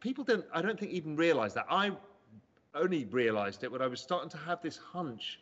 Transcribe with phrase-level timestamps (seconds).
[0.00, 1.66] people don't, I don't think even realize that.
[1.70, 1.92] I
[2.74, 5.40] only realized it when I was starting to have this hunch,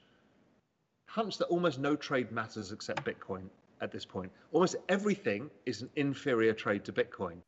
[1.06, 3.48] hunch that almost no trade matters except Bitcoin
[3.80, 4.30] at this point.
[4.52, 7.42] Almost everything is an inferior trade to Bitcoin.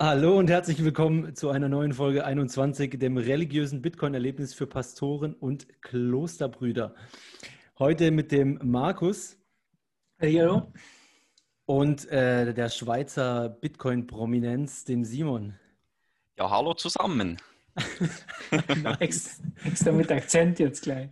[0.00, 5.66] Hallo und herzlich willkommen zu einer neuen Folge 21, dem religiösen Bitcoin-Erlebnis für Pastoren und
[5.82, 6.94] Klosterbrüder.
[7.80, 9.36] Heute mit dem Markus.
[10.20, 10.72] Hallo.
[11.66, 15.58] Und äh, der Schweizer Bitcoin-Prominenz, dem Simon.
[16.38, 17.36] Ja, hallo zusammen.
[19.00, 21.08] Ex, extra mit Akzent jetzt gleich.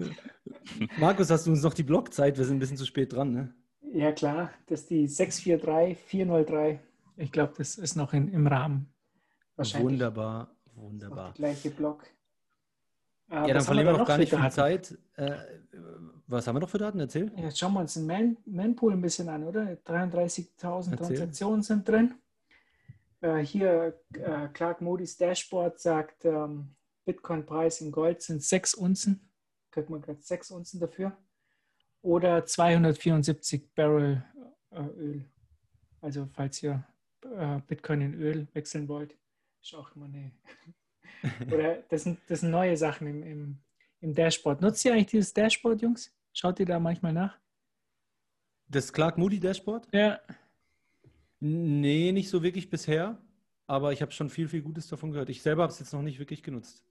[0.98, 2.38] Markus, hast du uns noch die Blockzeit?
[2.38, 3.54] Wir sind ein bisschen zu spät dran, ne?
[3.92, 4.50] Ja, klar.
[4.66, 6.78] Das ist die 643-403.
[7.16, 8.94] Ich glaube, das ist noch in, im Rahmen.
[9.56, 9.94] Wahrscheinlich.
[9.94, 11.32] Wunderbar, wunderbar.
[11.32, 12.04] Die gleiche Block.
[13.28, 14.96] Äh, ja, dann verlieren wir noch gar nicht viel Zeit.
[15.16, 15.32] Äh,
[16.28, 17.00] was haben wir noch für Daten?
[17.00, 17.32] Erzähl.
[17.36, 19.76] Ja, jetzt schauen wir uns den Man Manpool ein bisschen an, oder?
[19.86, 22.14] 33.000 Transaktionen sind drin.
[23.20, 26.76] Äh, hier äh, Clark Moody's Dashboard sagt, ähm,
[27.06, 29.30] Bitcoin-Preis in Gold sind 6 Unzen.
[29.70, 31.16] Kriegt man gerade 6 Unzen dafür.
[32.02, 34.24] Oder 274 Barrel
[34.70, 35.24] äh, Öl.
[36.00, 36.84] Also falls ihr
[37.22, 39.16] äh, Bitcoin in Öl wechseln wollt,
[39.62, 40.32] ist auch immer eine.
[41.52, 43.58] Oder das sind, das sind neue Sachen im, im,
[44.00, 44.60] im Dashboard.
[44.60, 46.14] Nutzt ihr eigentlich dieses Dashboard, Jungs?
[46.32, 47.38] Schaut ihr da manchmal nach?
[48.68, 49.88] Das Clark Moody Dashboard?
[49.92, 50.20] Ja.
[51.40, 53.18] Nee, nicht so wirklich bisher,
[53.66, 55.28] aber ich habe schon viel, viel Gutes davon gehört.
[55.28, 56.84] Ich selber habe es jetzt noch nicht wirklich genutzt.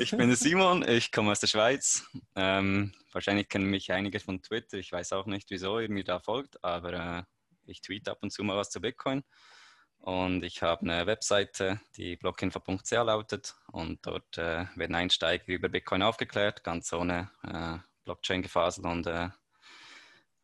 [0.00, 2.06] ich, bin der Simon, ich komme aus der Schweiz.
[2.34, 4.78] Ähm, wahrscheinlich kennen mich einige von Twitter.
[4.78, 7.22] Ich weiß auch nicht, wieso ihr mir da folgt, aber äh,
[7.66, 9.22] ich tweete ab und zu mal was zu Bitcoin.
[10.02, 13.54] Und ich habe eine Webseite, die blockinfo.ch lautet.
[13.70, 19.28] Und dort äh, werden Einsteiger über Bitcoin aufgeklärt, ganz ohne äh, Blockchain-Gefasel und äh,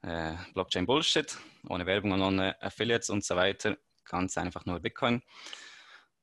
[0.02, 1.36] äh Blockchain-Bullshit,
[1.68, 3.76] ohne Werbung und ohne Affiliates und so weiter.
[4.04, 5.22] Ganz einfach nur Bitcoin.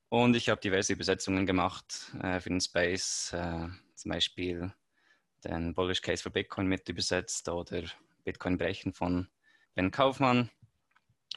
[0.08, 4.74] Und ich habe diverse Übersetzungen gemacht äh, für den Space, äh, zum Beispiel
[5.44, 7.84] den Bullish Case für Bitcoin mit übersetzt oder
[8.24, 9.28] Bitcoin brechen von
[9.74, 10.50] Ben Kaufmann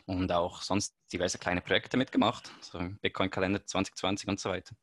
[0.09, 4.75] und auch sonst diverse kleine Projekte mitgemacht, so Bitcoin-Kalender 2020 und so weiter.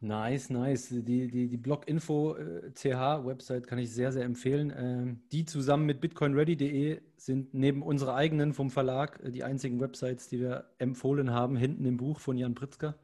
[0.00, 0.88] Nice, nice.
[0.88, 4.72] Die, die, die Bloginfo äh, kann ich sehr, sehr empfehlen.
[4.76, 10.28] Ähm, die zusammen mit bitcoinready.de sind neben unserer eigenen vom Verlag äh, die einzigen Websites,
[10.28, 12.98] die wir empfohlen haben, hinten im Buch von Jan Pritzker.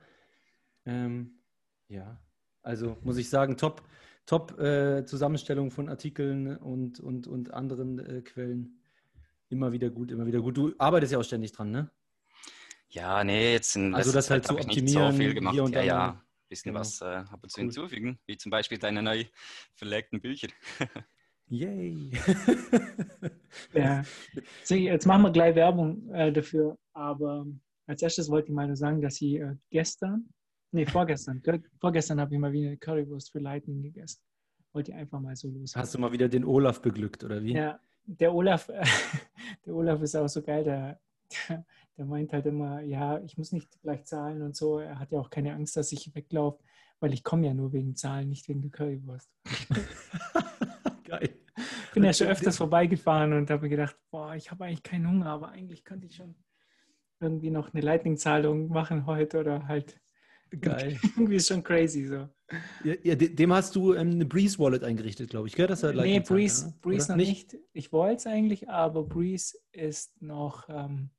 [0.84, 1.38] Ähm,
[1.88, 2.20] ja,
[2.62, 3.82] also muss ich sagen, top,
[4.26, 8.79] top äh, Zusammenstellung von Artikeln und, und, und anderen äh, Quellen.
[9.50, 10.56] Immer wieder gut, immer wieder gut.
[10.56, 11.90] Du arbeitest ja auch ständig dran, ne?
[12.88, 15.12] Ja, nee, jetzt in Also das halt zu optimieren.
[15.12, 15.54] So viel gemacht.
[15.54, 16.80] Hier und ja, ja, ein bisschen genau.
[16.80, 17.64] was äh, ab und zu cool.
[17.64, 19.24] hinzufügen, wie zum Beispiel deine neu
[19.74, 20.48] verlegten Bücher.
[21.48, 22.12] Yay!
[23.74, 24.02] ja.
[24.64, 27.46] So, jetzt machen wir gleich Werbung äh, dafür, aber
[27.86, 30.32] als erstes wollte ich mal nur sagen, dass ich äh, gestern
[30.72, 31.42] Nee, vorgestern.
[31.80, 34.20] Vorgestern habe ich mal wieder eine Currywurst für Lightning gegessen.
[34.72, 35.74] Wollte ich einfach mal so los.
[35.74, 37.54] Hast du mal wieder den Olaf beglückt, oder wie?
[37.54, 38.66] Ja, der Olaf,
[39.66, 41.00] der Olaf ist auch so geil, der,
[41.48, 41.64] der,
[41.96, 44.78] der meint halt immer, ja, ich muss nicht gleich zahlen und so.
[44.78, 46.62] Er hat ja auch keine Angst, dass ich weglaufe,
[46.98, 49.30] weil ich komme ja nur wegen Zahlen, nicht wegen der Currywurst.
[51.04, 51.30] geil.
[51.56, 55.08] Ich bin ja schon öfters vorbeigefahren und habe mir gedacht, boah, ich habe eigentlich keinen
[55.08, 56.34] Hunger, aber eigentlich könnte ich schon
[57.20, 60.00] irgendwie noch eine Lightning-Zahlung machen heute oder halt.
[60.60, 60.98] Geil.
[61.02, 62.28] irgendwie ist schon crazy so.
[62.84, 65.66] Ja, ja, dem hast du ähm, eine Breeze Wallet eingerichtet, glaube ich, gell?
[65.66, 66.72] Das nee, Breeze, ja?
[66.82, 67.52] Breeze noch nicht?
[67.52, 67.64] nicht.
[67.72, 70.68] Ich wollte es eigentlich, aber Breeze ist noch.
[70.68, 71.10] Ähm,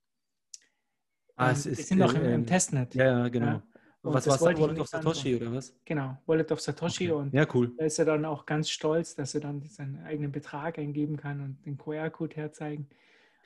[1.36, 2.96] ah, es ähm, ist, sind noch im, im ähm, Testnet.
[2.96, 3.48] Ja, ja genau.
[3.48, 3.64] Ja.
[4.02, 4.42] was war es?
[4.42, 5.74] Wallet of Satoshi oder was?
[5.86, 7.12] Genau, Wallet of Satoshi.
[7.12, 7.22] Okay.
[7.22, 7.72] Und ja, cool.
[7.78, 11.42] da ist er dann auch ganz stolz, dass er dann seinen eigenen Betrag eingeben kann
[11.42, 12.90] und den QR-Code herzeigen.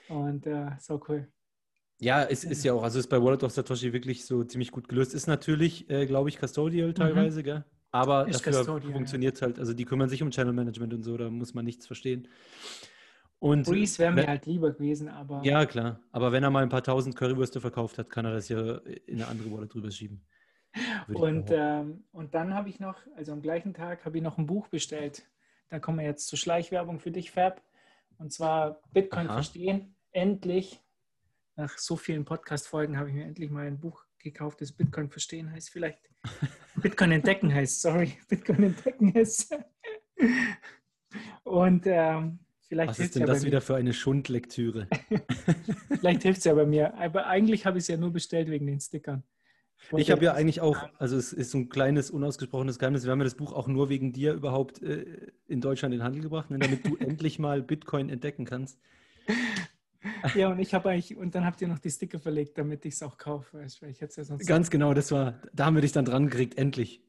[0.08, 1.28] Und äh, so cool.
[2.00, 4.90] Ja, es ist ja auch, also ist bei Wallet of Satoshi wirklich so ziemlich gut
[4.90, 5.14] gelöst.
[5.14, 6.96] Ist natürlich, äh, glaube ich, custodial mhm.
[6.96, 7.44] teilweise, mhm.
[7.44, 7.66] gell?
[7.96, 9.48] Aber ist dafür funktioniert ja.
[9.48, 12.28] halt, also die kümmern sich um Channel Management und so, da muss man nichts verstehen.
[13.40, 15.42] Und Breeze wäre mir halt lieber gewesen, aber.
[15.46, 16.02] Ja, klar.
[16.12, 19.16] Aber wenn er mal ein paar tausend Currywürste verkauft hat, kann er das ja in
[19.16, 20.26] eine andere Wallet drüber schieben.
[21.08, 24.46] Und, ähm, und dann habe ich noch, also am gleichen Tag habe ich noch ein
[24.46, 25.26] Buch bestellt.
[25.70, 27.62] Da kommen wir jetzt zur Schleichwerbung für dich, Fab.
[28.18, 29.36] Und zwar Bitcoin Aha.
[29.36, 29.96] verstehen.
[30.12, 30.82] Endlich
[31.56, 35.50] nach so vielen Podcast-Folgen habe ich mir endlich mal ein Buch gekauft, das Bitcoin verstehen
[35.52, 35.70] heißt.
[35.70, 36.00] Vielleicht
[36.82, 39.56] Bitcoin entdecken heißt, sorry, Bitcoin entdecken heißt.
[41.44, 44.90] Und ähm, vielleicht Was ist denn das wieder für eine Schundlektüre?
[46.00, 46.94] vielleicht hilft es ja bei mir.
[46.96, 49.24] Aber eigentlich habe ich es ja nur bestellt wegen den Stickern.
[49.92, 53.04] Ich, ich habe ja eigentlich auch, also es ist so ein kleines, unausgesprochenes Geheimnis.
[53.04, 56.04] Wir haben ja das Buch auch nur wegen dir überhaupt äh, in Deutschland in den
[56.04, 58.80] Handel gebracht, ne, damit du endlich mal Bitcoin entdecken kannst.
[60.34, 62.96] Ja, und ich habe eigentlich, und dann habt ihr noch die Sticker verlegt, damit ich
[62.96, 63.60] es auch kaufe.
[63.60, 66.28] Weißt, weil ich ja sonst Ganz genau, das war, da haben wir dich dann dran
[66.28, 67.02] gekriegt, endlich.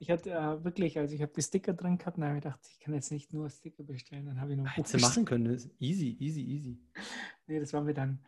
[0.00, 2.60] Ich hatte äh, wirklich, also ich habe die Sticker drin gehabt und habe mir gedacht,
[2.70, 5.46] ich kann jetzt nicht nur Sticker bestellen, dann habe ich noch Hättest du machen können,
[5.46, 6.78] das ist easy, easy, easy.
[7.48, 8.20] Nee, das war mir dann,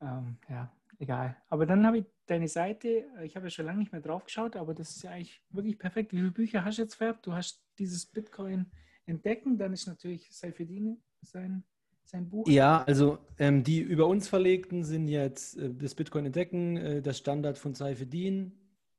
[0.00, 1.36] ähm, ja, egal.
[1.48, 4.56] Aber dann habe ich deine Seite, ich habe ja schon lange nicht mehr drauf geschaut,
[4.56, 6.12] aber das ist ja eigentlich wirklich perfekt.
[6.12, 7.22] Wie viele Bücher hast du jetzt, Färb?
[7.22, 8.66] Du hast dieses Bitcoin
[9.06, 11.64] entdecken, dann ist natürlich Seifedine sein
[12.06, 12.48] sein Buch?
[12.48, 17.18] Ja, also ähm, die über uns verlegten sind jetzt äh, das Bitcoin entdecken, äh, das
[17.18, 18.52] Standard von Saifedin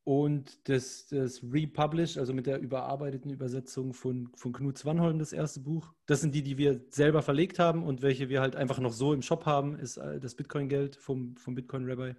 [0.04, 5.60] und das, das Republish, also mit der überarbeiteten Übersetzung von, von Knut Swanholm, das erste
[5.60, 5.94] Buch.
[6.06, 9.14] Das sind die, die wir selber verlegt haben und welche wir halt einfach noch so
[9.14, 12.16] im Shop haben, ist äh, das Bitcoin-Geld vom, vom Bitcoin Rabbi.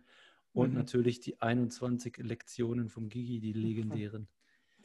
[0.52, 0.78] Und mhm.
[0.78, 4.28] natürlich die 21 Lektionen vom Gigi, die legendären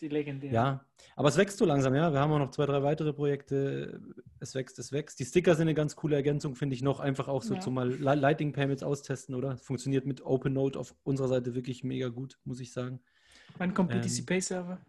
[0.03, 0.53] die legendären.
[0.53, 0.85] Ja,
[1.15, 2.11] aber es wächst so langsam, ja.
[2.11, 4.01] Wir haben auch noch zwei, drei weitere Projekte.
[4.43, 5.19] Es wächst, es wächst.
[5.21, 6.99] Die Sticker sind eine ganz coole Ergänzung, finde ich noch.
[6.99, 7.61] Einfach auch so ja.
[7.61, 9.57] zum mal Lightning Payments austesten, oder?
[9.57, 12.99] Funktioniert mit OpenNote auf unserer Seite wirklich mega gut, muss ich sagen.
[13.57, 14.85] Wann kommt BTC ähm, Pay Server?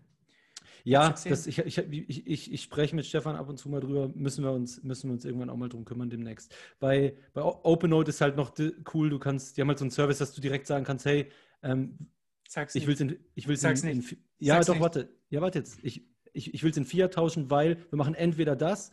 [0.82, 4.44] Ja, das, ich, ich, ich, ich, spreche mit Stefan ab und zu mal drüber, müssen
[4.44, 6.54] wir uns, müssen wir uns irgendwann auch mal drum kümmern demnächst.
[6.78, 8.52] Bei, bei OpenNote ist halt noch
[8.92, 11.30] cool, du kannst, die haben halt so einen Service, dass du direkt sagen kannst, hey,
[11.62, 12.10] ähm,
[12.46, 14.04] Sag's ich will es in, ich will's Sag's in, in,
[14.38, 14.82] ja, Sag's doch, nicht.
[14.82, 15.08] warte.
[15.30, 15.78] Ja, warte jetzt.
[15.82, 18.92] Ich, ich, ich will es in Fiat tauschen, weil wir machen entweder das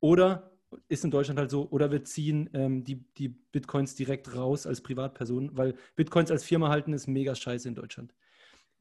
[0.00, 0.58] oder
[0.88, 4.82] ist in Deutschland halt so, oder wir ziehen ähm, die, die Bitcoins direkt raus als
[4.82, 8.14] Privatperson, weil Bitcoins als Firma halten ist mega scheiße in Deutschland.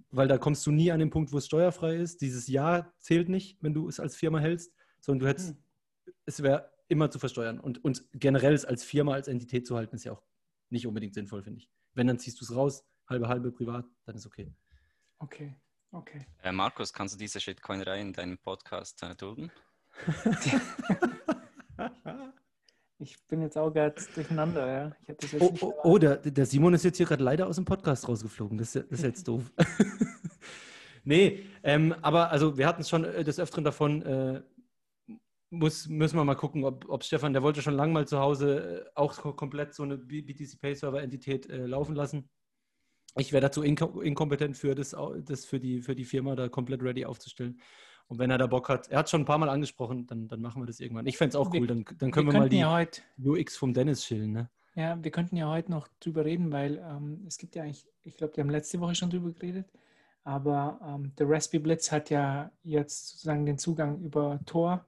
[0.09, 2.21] Weil da kommst du nie an den Punkt, wo es steuerfrei ist.
[2.21, 6.13] Dieses Jahr zählt nicht, wenn du es als Firma hältst, sondern du hättest, hm.
[6.25, 7.59] es wäre immer zu versteuern.
[7.59, 10.23] Und, und generell es als Firma, als Entität zu halten, ist ja auch
[10.69, 11.69] nicht unbedingt sinnvoll, finde ich.
[11.93, 14.53] Wenn, dann ziehst du es raus, halbe halbe privat, dann ist okay.
[15.19, 15.55] Okay,
[15.91, 16.25] okay.
[16.43, 19.51] Äh, Markus, kannst du diese Shitcoinerei in deinem Podcast äh, dulden?
[22.99, 24.95] ich bin jetzt auch gerade durcheinander, ja.
[25.39, 28.57] Oh, oh, oh der, der, Simon ist jetzt hier gerade leider aus dem Podcast rausgeflogen.
[28.57, 29.51] Das, das ist jetzt doof.
[31.03, 34.41] nee, ähm, aber also wir hatten es schon äh, des Öfteren davon, äh,
[35.49, 38.85] muss, müssen wir mal gucken, ob, ob Stefan, der wollte schon lange mal zu Hause
[38.85, 42.29] äh, auch komplett so eine BTC Pay Server Entität äh, laufen lassen
[43.19, 47.05] ich wäre dazu inkompetent für das, das für, die, für die Firma da komplett ready
[47.05, 47.59] aufzustellen.
[48.07, 50.41] Und wenn er da Bock hat, er hat schon ein paar Mal angesprochen, dann, dann
[50.41, 51.05] machen wir das irgendwann.
[51.07, 53.57] Ich fände es auch cool, dann, dann können wir, wir mal die ja heute, UX
[53.57, 54.31] vom Dennis chillen.
[54.31, 54.49] Ne?
[54.75, 58.15] Ja, wir könnten ja heute noch drüber reden, weil ähm, es gibt ja eigentlich, ich
[58.15, 59.69] glaube, wir haben letzte Woche schon drüber geredet,
[60.23, 64.85] aber ähm, der Raspberry Blitz hat ja jetzt sozusagen den Zugang über Tor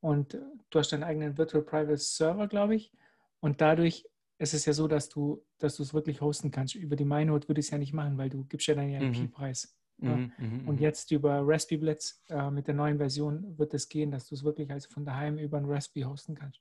[0.00, 0.38] und
[0.70, 2.92] du hast deinen eigenen Virtual Private Server, glaube ich.
[3.40, 4.06] Und dadurch
[4.38, 6.74] es ist ja so, dass du, dass du es wirklich hosten kannst.
[6.74, 9.14] Über die MyNote würde ich es ja nicht machen, weil du gibst ja deinen mhm.
[9.14, 9.62] IP-Preis.
[9.64, 9.83] Ja.
[9.98, 10.82] Mhm, mhm, und mhm.
[10.82, 14.44] jetzt über Raspberry Blitz äh, mit der neuen Version wird es gehen, dass du es
[14.44, 16.60] wirklich also von daheim über ein Raspberry hosten kannst.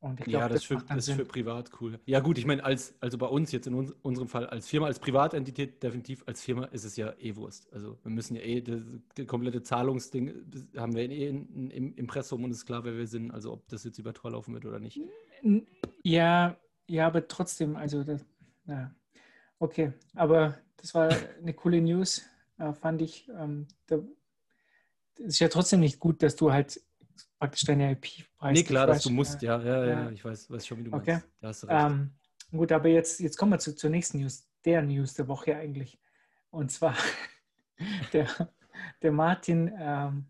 [0.00, 1.98] Und ich glaub, ja, das, das, für, das ist für privat cool.
[2.06, 4.86] Ja, gut, ich meine, als, also bei uns jetzt in uns, unserem Fall als Firma,
[4.86, 7.72] als Privatentität definitiv, als Firma ist es ja eh Wurst.
[7.72, 8.80] Also wir müssen ja eh, das,
[9.16, 13.08] das komplette Zahlungsding haben wir eh in, im Impressum und es ist klar, wer wir
[13.08, 13.32] sind.
[13.32, 15.00] Also ob das jetzt über Tor laufen wird oder nicht.
[16.04, 18.24] Ja, ja, aber trotzdem, also das,
[18.66, 18.94] ja.
[19.58, 21.10] Okay, aber das war
[21.40, 22.22] eine coole News,
[22.58, 23.28] äh, fand ich.
[23.28, 23.98] Ähm, da,
[25.16, 26.80] ist ja trotzdem nicht gut, dass du halt
[27.38, 28.56] praktisch deine IP-Preis.
[28.56, 30.92] Nee, klar, dass du musst, ja, ja, ja, ja, ich weiß, weiß schon, wie du
[30.92, 31.20] okay.
[31.40, 31.64] meinst.
[31.64, 31.86] Da.
[31.86, 32.12] Ähm,
[32.50, 35.98] gut, aber jetzt, jetzt kommen wir zu, zur nächsten News, der News der Woche eigentlich.
[36.50, 36.96] Und zwar
[38.12, 38.28] der,
[39.02, 40.26] der Martin ähm,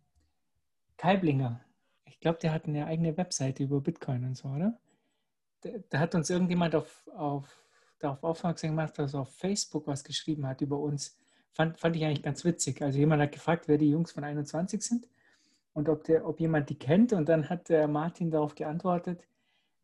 [0.97, 1.65] Kalblinger.
[2.07, 4.79] Ich glaube, der hat eine eigene Webseite über Bitcoin und so, oder?
[5.91, 7.49] Da, hat uns irgendjemand auf, auf,
[7.99, 11.17] darauf aufmerksam gemacht, dass er auf Facebook was geschrieben hat über uns.
[11.53, 12.83] Fand, fand ich eigentlich ganz witzig.
[12.83, 15.09] Also jemand hat gefragt, wer die Jungs von 21 sind
[15.73, 17.13] und ob, der, ob jemand die kennt.
[17.13, 19.27] Und dann hat der Martin darauf geantwortet,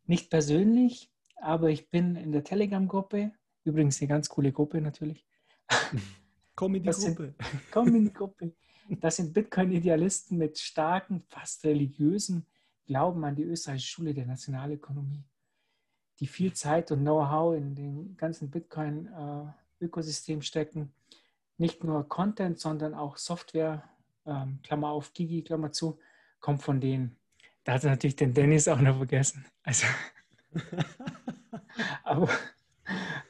[0.06, 3.32] nicht persönlich, aber ich bin in der Telegram-Gruppe,
[3.64, 5.26] übrigens eine ganz coole Gruppe natürlich.
[6.56, 7.34] Komm in die das Gruppe.
[7.38, 8.54] Sind, komm in die Gruppe.
[9.00, 12.46] Das sind Bitcoin-Idealisten mit starken, fast religiösen
[12.86, 15.24] Glauben an die österreichische Schule der Nationalökonomie,
[16.20, 20.92] die viel Zeit und Know-how in dem ganzen Bitcoin-Ökosystem stecken.
[21.56, 23.84] Nicht nur Content, sondern auch Software
[24.26, 25.98] ähm, Klammer auf, Gigi, Klammer zu,
[26.40, 27.16] kommt von denen.
[27.64, 29.44] Da hat er natürlich den Dennis auch noch vergessen.
[29.62, 29.86] Also,
[32.04, 32.28] aber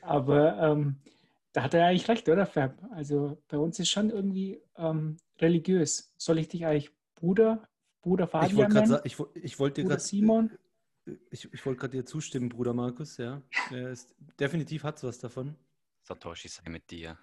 [0.04, 0.96] aber ähm,
[1.52, 2.76] da hat er eigentlich recht, oder Fab?
[2.90, 6.12] Also bei uns ist schon irgendwie ähm, religiös.
[6.16, 7.66] Soll ich dich eigentlich Bruder,
[8.02, 9.00] Bruder Fabian ich nennen?
[9.04, 10.50] Ich, ich wollte dir gerade Simon.
[11.30, 13.42] Ich, ich wollte gerade dir zustimmen, Bruder Markus, ja.
[13.70, 15.54] Ist, definitiv hat es was davon.
[16.02, 17.18] Satoshi sei mit dir.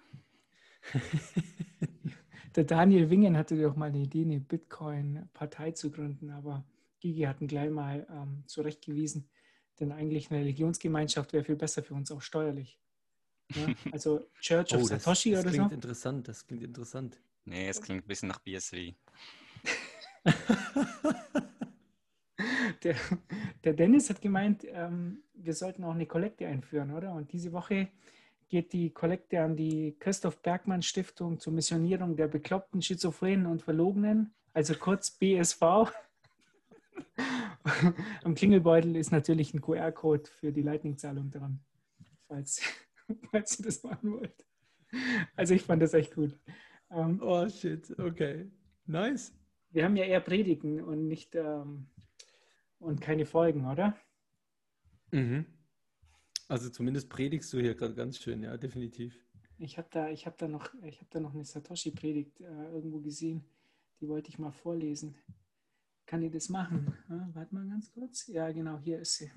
[2.56, 6.64] Der Daniel Wingen hatte doch mal eine Idee, eine Bitcoin-Partei zu gründen, aber
[7.00, 9.28] Gigi hat ihn gleich mal ähm, zurechtgewiesen,
[9.80, 12.78] denn eigentlich eine Religionsgemeinschaft wäre viel besser für uns, auch steuerlich.
[13.54, 13.66] Ja?
[13.90, 15.58] Also Church of oh, Satoshi das, das oder so.
[15.58, 17.20] Das klingt interessant, das klingt interessant.
[17.44, 18.94] Nee, es klingt ein bisschen nach BSW.
[22.84, 22.96] der,
[23.64, 27.12] der, Dennis hat gemeint, ähm, wir sollten auch eine Kollekte einführen, oder?
[27.12, 27.88] Und diese Woche
[28.48, 34.34] geht die Kollekte an die Christoph Bergmann Stiftung zur Missionierung der Bekloppten, Schizophrenen und Verlogenen,
[34.52, 35.62] also kurz BSV.
[38.24, 41.60] Am Klingelbeutel ist natürlich ein QR-Code für die Lightning-Zahlung dran,
[42.28, 42.60] falls,
[43.30, 44.46] falls ihr das machen wollt.
[45.34, 46.38] Also ich fand das echt gut.
[46.90, 48.50] Ähm, oh shit, okay.
[48.86, 49.32] Nice.
[49.70, 51.86] Wir haben ja eher Predigen und nicht ähm,
[52.82, 53.96] und keine Folgen, oder?
[55.10, 55.46] Mhm.
[56.48, 59.16] Also zumindest predigst du hier gerade ganz schön, ja, definitiv.
[59.58, 63.44] Ich habe da, hab da, noch, hab da noch eine Satoshi-Predigt äh, irgendwo gesehen.
[64.00, 65.14] Die wollte ich mal vorlesen.
[66.04, 66.92] Kann ich das machen?
[67.08, 68.26] Ja, warte mal ganz kurz.
[68.26, 69.30] Ja, genau, hier ist sie.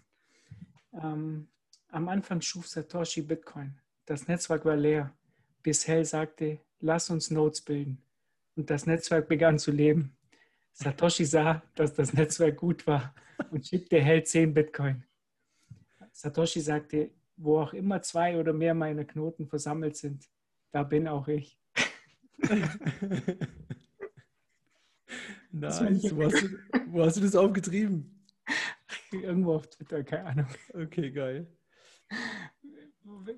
[0.94, 1.48] Ähm,
[1.90, 3.80] am Anfang schuf Satoshi Bitcoin.
[4.06, 5.16] Das Netzwerk war leer,
[5.62, 8.02] bis Hell sagte, lass uns Nodes bilden.
[8.56, 10.18] Und das Netzwerk begann zu leben.
[10.78, 13.16] Satoshi sah, dass das Netzwerk gut war
[13.50, 15.06] und schickte Hell 10 Bitcoin.
[16.12, 20.30] Satoshi sagte, wo auch immer zwei oder mehr meiner Knoten versammelt sind,
[20.72, 21.58] da bin auch ich.
[25.52, 26.14] nice.
[26.14, 26.50] Wo hast, du,
[26.88, 28.26] wo hast du das aufgetrieben?
[29.14, 30.48] Irgendwo auf Twitter, keine Ahnung.
[30.74, 31.48] Okay, geil.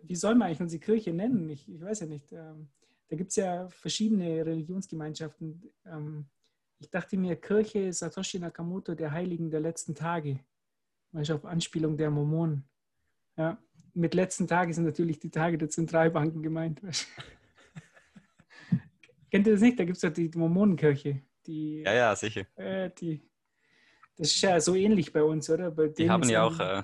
[0.01, 1.47] Wie soll man eigentlich unsere Kirche nennen?
[1.51, 2.31] Ich, ich weiß ja nicht.
[2.31, 2.69] Ähm,
[3.09, 5.71] da gibt es ja verschiedene Religionsgemeinschaften.
[6.79, 10.39] Ich dachte mir, Kirche Satoshi Nakamoto, der Heiligen der letzten Tage.
[11.11, 12.67] Weißt auf Anspielung der Mormonen.
[13.35, 13.57] Ja,
[13.93, 16.81] mit letzten Tagen sind natürlich die Tage der Zentralbanken gemeint.
[19.31, 19.79] Kennt ihr das nicht?
[19.79, 21.21] Da gibt es ja die Mormonenkirche.
[21.47, 22.45] Die, ja, ja, sicher.
[22.55, 23.21] Äh, die,
[24.15, 25.71] das ist ja so ähnlich bei uns, oder?
[25.71, 26.83] Bei die haben ja auch, äh,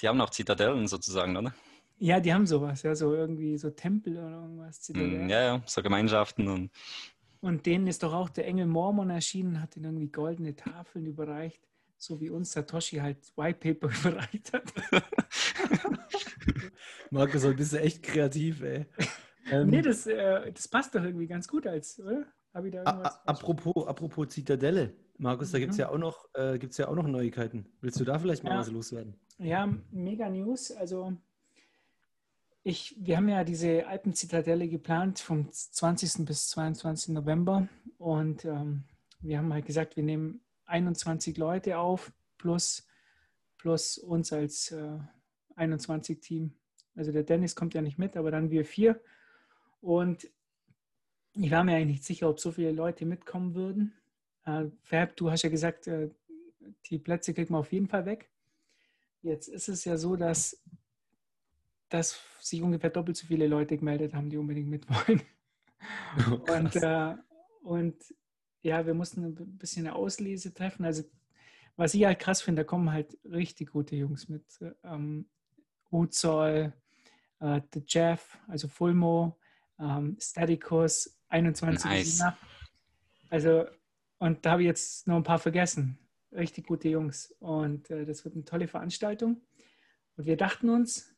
[0.00, 1.54] die haben auch Zitadellen sozusagen, oder?
[1.98, 4.80] Ja, die haben sowas, ja, so irgendwie so Tempel oder irgendwas.
[4.80, 5.26] Zitadellen.
[5.26, 6.70] Mm, ja, ja, so Gemeinschaften und.
[7.44, 11.68] Und denen ist doch auch der Engel Mormon erschienen, hat ihnen irgendwie goldene Tafeln überreicht
[12.04, 14.72] so wie uns Satoshi halt White Paper überreicht hat.
[17.10, 18.86] Markus, du bist echt kreativ, ey.
[19.50, 22.26] Ähm, nee, das, äh, das passt doch irgendwie ganz gut als, oder?
[22.52, 25.82] Habe ich da irgendwas apropos, apropos Zitadelle, Markus, da gibt es mhm.
[25.82, 27.66] ja, auch noch, äh, ja auch noch Neuigkeiten.
[27.80, 28.58] Willst du da vielleicht mal ja.
[28.58, 29.18] was loswerden?
[29.38, 30.70] Ja, mega News.
[30.70, 31.16] Also
[32.64, 36.24] ich, wir haben ja diese Alpenzitadelle geplant vom 20.
[36.24, 37.14] bis 22.
[37.14, 37.68] November
[37.98, 38.84] und ähm,
[39.20, 42.86] wir haben halt gesagt, wir nehmen 21 Leute auf, plus,
[43.58, 44.98] plus uns als äh,
[45.56, 46.54] 21-Team.
[46.96, 48.98] Also der Dennis kommt ja nicht mit, aber dann wir vier.
[49.82, 50.30] Und
[51.34, 53.92] ich war mir eigentlich nicht sicher, ob so viele Leute mitkommen würden.
[54.46, 56.08] Äh, Fab, du hast ja gesagt, äh,
[56.86, 58.30] die Plätze kriegt man auf jeden Fall weg.
[59.20, 60.62] jetzt ist es ja so, dass,
[61.94, 65.22] dass sich ungefähr doppelt so viele Leute gemeldet haben, die unbedingt mitwollen.
[66.28, 67.14] Oh, und, äh,
[67.62, 67.94] und
[68.62, 70.84] ja, wir mussten ein bisschen eine Auslese treffen.
[70.84, 71.04] Also
[71.76, 74.44] was ich halt krass finde, da kommen halt richtig gute Jungs mit.
[74.82, 75.26] Ähm,
[75.90, 76.72] Uzol,
[77.38, 79.38] äh, The Jeff, also Fulmo,
[79.78, 82.24] ähm, Staticus, 21 nice.
[83.30, 83.66] Also,
[84.18, 85.98] und da habe ich jetzt noch ein paar vergessen.
[86.32, 87.32] Richtig gute Jungs.
[87.38, 89.40] Und äh, das wird eine tolle Veranstaltung.
[90.16, 91.13] Und wir dachten uns,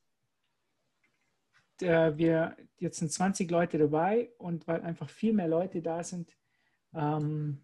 [1.82, 6.36] äh, wir, jetzt sind 20 Leute dabei und weil einfach viel mehr Leute da sind
[6.94, 7.62] ähm,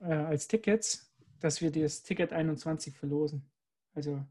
[0.00, 3.50] äh, als Tickets, dass wir das Ticket 21 verlosen.
[3.94, 4.24] Also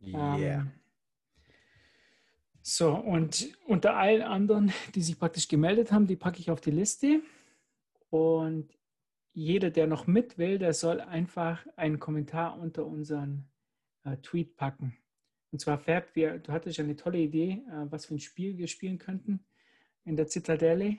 [0.00, 0.66] ähm, yeah.
[2.62, 6.70] So, und unter allen anderen, die sich praktisch gemeldet haben, die packe ich auf die
[6.70, 7.22] Liste.
[8.10, 8.76] Und
[9.32, 13.48] jeder, der noch mit will, der soll einfach einen Kommentar unter unseren
[14.04, 14.96] äh, Tweet packen.
[15.50, 18.58] Und zwar, Fab, wir, du hattest ja eine tolle Idee, äh, was für ein Spiel
[18.58, 19.44] wir spielen könnten
[20.04, 20.98] in der Zitadelle.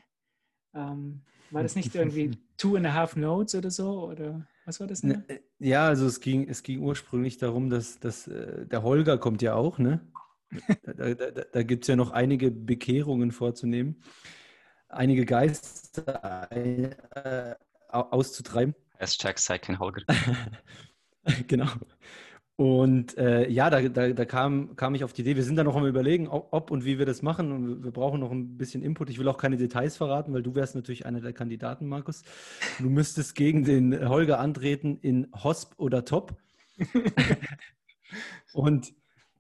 [0.74, 4.10] Ähm, war das nicht irgendwie Two and a Half Notes oder so?
[4.10, 5.04] Oder was war das?
[5.04, 9.18] Ne, äh, ja, also es ging, es ging ursprünglich darum, dass, dass äh, der Holger
[9.18, 10.08] kommt ja auch, ne?
[10.84, 14.02] da, da, da gibt es ja noch einige Bekehrungen vorzunehmen,
[14.88, 17.56] einige Geister äh,
[17.88, 18.76] auszutreiben.
[18.98, 20.02] Hashtag sei kein Holger.
[21.48, 21.68] genau.
[22.60, 25.64] Und äh, ja, da, da, da, kam, kam ich auf die Idee, wir sind da
[25.64, 27.54] noch am Überlegen, ob und wie wir das machen.
[27.54, 29.10] Und wir brauchen noch ein bisschen Input.
[29.10, 32.22] Ich will auch keine Details verraten, weil du wärst natürlich einer der Kandidaten, Markus.
[32.78, 36.36] Du müsstest gegen den Holger antreten in Hosp oder Top.
[38.54, 38.92] und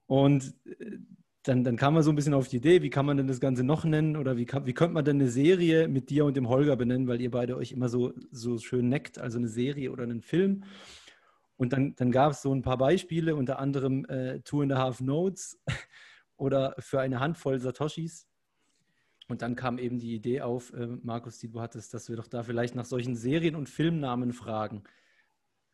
[0.07, 0.99] und äh,
[1.43, 3.39] dann, dann kam man so ein bisschen auf die Idee, wie kann man denn das
[3.39, 6.37] Ganze noch nennen oder wie, kann, wie könnte man denn eine Serie mit dir und
[6.37, 9.91] dem Holger benennen, weil ihr beide euch immer so, so schön neckt, also eine Serie
[9.91, 10.63] oder einen Film.
[11.59, 14.77] Und dann, dann gab es so ein paar Beispiele, unter anderem äh, Two and a
[14.77, 15.61] Half Notes
[16.37, 18.29] oder für eine Handvoll Satoshis.
[19.27, 22.27] Und dann kam eben die Idee auf, äh, Markus, die du hattest, dass wir doch
[22.27, 24.83] da vielleicht nach solchen Serien- und Filmnamen fragen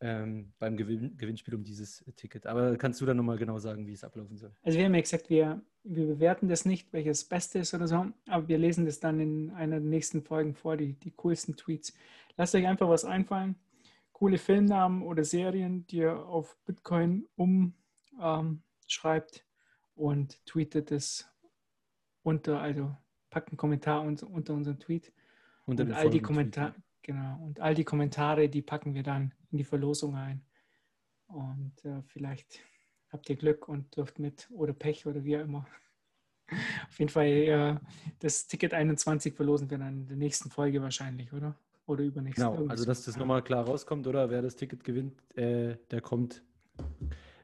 [0.00, 2.48] ähm, beim Gewinn, Gewinnspiel um dieses Ticket.
[2.48, 4.50] Aber kannst du dann nochmal genau sagen, wie es ablaufen soll?
[4.64, 8.06] Also wir haben ja gesagt, wir, wir bewerten das nicht, welches Beste ist oder so,
[8.26, 11.94] aber wir lesen das dann in einer der nächsten Folgen vor, die, die coolsten Tweets.
[12.36, 13.54] Lasst euch einfach was einfallen.
[14.16, 17.76] Coole Filmnamen oder Serien, die ihr auf Bitcoin umschreibt
[18.18, 19.44] ähm,
[19.94, 21.30] und tweetet es
[22.22, 22.96] unter, also
[23.28, 25.12] packt einen Kommentar unter, unter unseren Tweet.
[25.66, 29.58] Unter und all die Kommentare, genau, und all die Kommentare, die packen wir dann in
[29.58, 30.42] die Verlosung ein.
[31.26, 32.60] Und äh, vielleicht
[33.10, 35.66] habt ihr Glück und dürft mit oder Pech oder wie auch immer.
[36.88, 37.76] Auf jeden Fall äh,
[38.20, 41.54] das Ticket 21 verlosen wir dann in der nächsten Folge wahrscheinlich, oder?
[41.86, 42.42] Oder übernächste.
[42.42, 44.28] Genau, also dass das nochmal klar rauskommt, oder?
[44.28, 46.42] Wer das Ticket gewinnt, äh, der kommt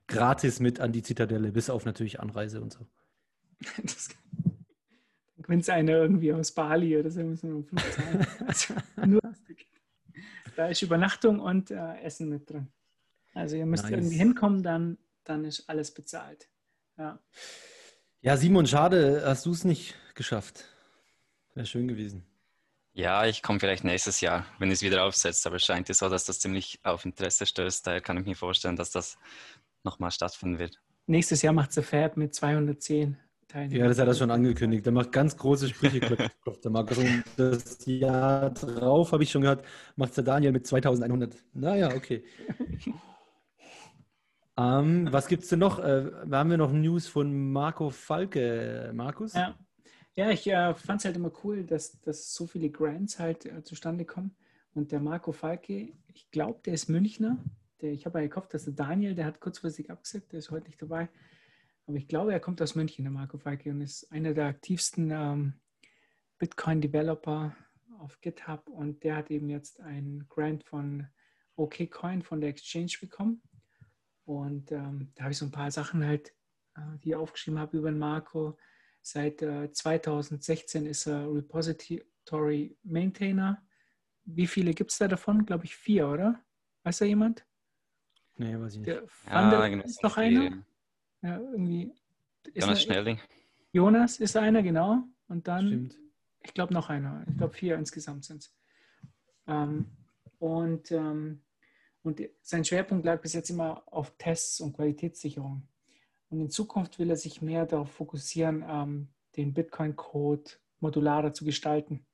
[0.08, 2.86] gratis mit an die Zitadelle, bis auf natürlich Anreise und so.
[3.82, 4.08] das,
[4.44, 8.74] dann gewinnt einer irgendwie aus Bali oder so, müssen wir also,
[9.06, 9.68] nur das Ticket.
[10.56, 12.68] Da ist Übernachtung und äh, Essen mit drin.
[13.34, 13.92] Also ihr müsst nice.
[13.92, 16.48] irgendwie hinkommen, dann, dann ist alles bezahlt.
[16.98, 17.18] Ja.
[18.20, 20.64] Ja, Simon, schade, hast du es nicht geschafft.
[21.54, 22.24] Wäre schön gewesen.
[22.94, 26.10] Ja, ich komme vielleicht nächstes Jahr, wenn es wieder aufsetzt, aber es scheint ja so,
[26.10, 27.86] dass das ziemlich auf Interesse stößt.
[27.86, 29.18] Daher kann ich mir vorstellen, dass das
[29.82, 30.78] nochmal stattfinden wird.
[31.06, 33.16] Nächstes Jahr macht The Fab mit 210
[33.48, 33.82] Teilnehmer.
[33.82, 34.84] Ja, das hat er schon angekündigt.
[34.84, 36.98] Der macht ganz große Sprüche, der Markus.
[36.98, 39.64] Und das Jahr drauf, habe ich schon gehört,
[39.96, 41.34] macht der Daniel mit 2100.
[41.54, 42.24] Naja, okay.
[44.58, 45.78] ähm, was gibt es denn noch?
[45.78, 49.32] Äh, haben wir noch News von Marco Falke, Markus?
[49.32, 49.54] Ja,
[50.16, 53.62] ja ich äh, fand es halt immer cool, dass, dass so viele Grants halt äh,
[53.62, 54.36] zustande kommen.
[54.74, 57.38] Und der Marco Falke, ich glaube, der ist Münchner.
[57.80, 60.66] Der, ich habe ja gehofft, dass der Daniel, der hat kurzfristig abgesagt, der ist heute
[60.66, 61.08] nicht dabei.
[61.86, 65.10] Aber ich glaube, er kommt aus München, der Marco Falke, und ist einer der aktivsten
[65.10, 65.54] ähm,
[66.38, 67.54] Bitcoin-Developer
[67.98, 68.68] auf GitHub.
[68.68, 71.06] Und der hat eben jetzt einen Grant von
[71.56, 73.42] OKCoin von der Exchange bekommen.
[74.24, 76.32] Und ähm, da habe ich so ein paar Sachen halt,
[76.76, 78.56] äh, die ich aufgeschrieben habe über den Marco.
[79.02, 83.60] Seit äh, 2016 ist er Repository Maintainer.
[84.24, 85.44] Wie viele gibt es da davon?
[85.44, 86.40] Glaube ich vier, oder?
[86.84, 87.44] Weiß da jemand?
[88.36, 88.86] Nee, weiß ich nicht.
[88.86, 90.64] Der ja, genau, ist noch einer?
[91.22, 91.92] Ja, irgendwie.
[92.54, 93.20] Jonas Schnelling.
[93.72, 95.04] Jonas ist einer, genau.
[95.28, 95.98] Und dann, Stimmt.
[96.42, 97.24] ich glaube, noch einer.
[97.28, 98.54] Ich glaube, vier insgesamt sind es.
[99.46, 99.86] Ähm,
[100.38, 101.42] und, ähm,
[102.02, 105.66] und sein Schwerpunkt lag bis jetzt immer auf Tests und Qualitätssicherung.
[106.32, 112.06] Und in Zukunft will er sich mehr darauf fokussieren, ähm, den Bitcoin-Code modularer zu gestalten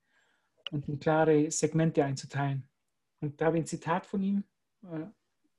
[0.73, 2.69] und in klare Segmente einzuteilen.
[3.21, 4.43] Und da habe ich ein Zitat von ihm
[4.83, 5.07] äh,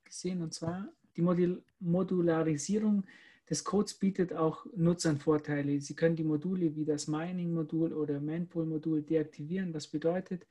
[0.04, 3.06] gesehen, und zwar, die Modul Modularisierung
[3.50, 5.80] des Codes bietet auch Nutzern Vorteile.
[5.80, 10.46] Sie können die Module wie das Mining-Modul oder Manpool-Modul deaktivieren, was bedeutet,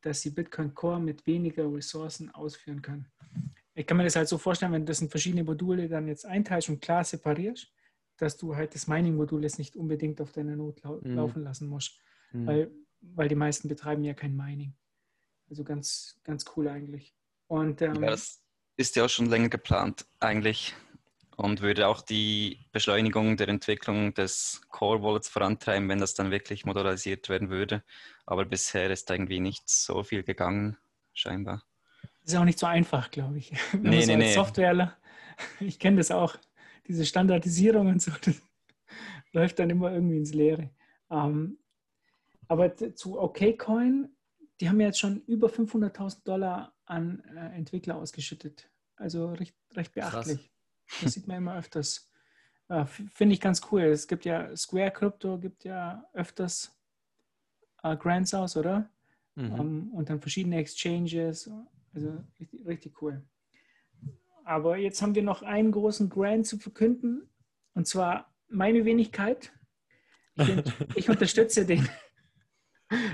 [0.00, 3.06] dass Sie Bitcoin Core mit weniger Ressourcen ausführen können.
[3.80, 6.26] Ich kann mir das halt so vorstellen, wenn du das in verschiedene Module dann jetzt
[6.26, 7.72] einteilst und klar separierst,
[8.18, 11.14] dass du halt das Mining-Modul jetzt nicht unbedingt auf deiner Not lau mhm.
[11.14, 11.98] laufen lassen musst,
[12.32, 12.46] mhm.
[12.46, 14.74] weil, weil die meisten betreiben ja kein Mining.
[15.48, 17.14] Also ganz, ganz cool eigentlich.
[17.46, 18.42] Und, ähm, ja, das
[18.76, 20.74] ist ja auch schon länger geplant eigentlich
[21.36, 26.66] und würde auch die Beschleunigung der Entwicklung des Core Wallets vorantreiben, wenn das dann wirklich
[26.66, 27.82] modularisiert werden würde.
[28.26, 30.76] Aber bisher ist irgendwie nicht so viel gegangen,
[31.14, 31.64] scheinbar.
[32.24, 33.52] Ist auch nicht so einfach, glaube ich.
[33.72, 34.34] Wenn nee, so nee, nee.
[34.34, 34.96] Softwareler,
[35.60, 36.36] ich kenne das auch,
[36.86, 38.40] diese Standardisierung und so, das
[39.32, 40.70] läuft dann immer irgendwie ins Leere.
[41.10, 41.58] Ähm,
[42.48, 44.08] aber zu OKCoin,
[44.60, 48.68] die haben ja jetzt schon über 500.000 Dollar an äh, Entwickler ausgeschüttet.
[48.96, 50.38] Also recht, recht beachtlich.
[50.38, 51.00] Krass.
[51.02, 52.10] Das sieht man immer öfters.
[52.68, 53.82] Äh, Finde ich ganz cool.
[53.82, 56.76] Es gibt ja Square Crypto, gibt ja öfters
[57.82, 58.90] äh, Grants aus, oder?
[59.34, 59.52] Mhm.
[59.52, 61.50] Um, ähm, und dann verschiedene Exchanges.
[61.92, 63.22] Also richtig, richtig cool.
[64.44, 67.28] Aber jetzt haben wir noch einen großen Grant zu verkünden.
[67.74, 69.52] Und zwar meine Wenigkeit.
[70.36, 70.48] Ich,
[70.96, 71.88] ich unterstütze den.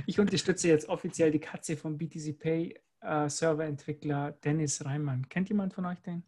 [0.07, 5.29] Ich unterstütze jetzt offiziell die Katze vom BTC Pay äh, Serverentwickler Dennis Reimann.
[5.29, 6.23] Kennt jemand von euch den?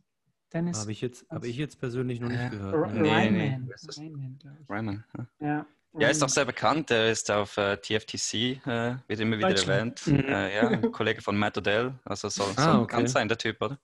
[0.53, 0.81] Dennis?
[0.81, 2.95] Habe ich, jetzt, hab ich jetzt persönlich noch nicht äh, gehört.
[2.95, 3.71] Nee, Ryman.
[3.97, 4.39] Nee.
[4.69, 5.05] Ryman,
[5.41, 5.67] ja.
[5.99, 6.91] Ja, ist auch sehr bekannt.
[6.91, 8.35] Er ist auf äh, TFTC,
[8.67, 10.07] äh, wird immer wieder erwähnt.
[10.07, 10.21] Mhm.
[10.21, 11.93] Äh, ja, ein Kollege von Matt Odell.
[12.05, 12.81] Also soll, ah, soll okay.
[12.83, 13.79] bekannt sein, der Typ, oder?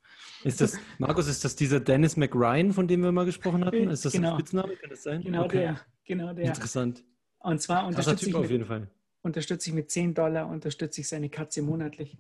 [0.45, 3.91] Ist das, Markus, ist das dieser Dennis McRyan, von dem wir mal gesprochen hatten?
[3.91, 4.33] Ist das genau.
[4.33, 4.77] ein Spitzname?
[4.77, 5.23] Kann das sein?
[5.23, 5.59] Genau okay.
[5.59, 5.81] der.
[6.05, 6.47] Genau der.
[6.47, 7.03] Interessant.
[7.39, 8.89] Und zwar unterstütze ich, mit,
[9.23, 12.17] unterstütze ich mit 10 Dollar, unterstütze ich seine Katze monatlich.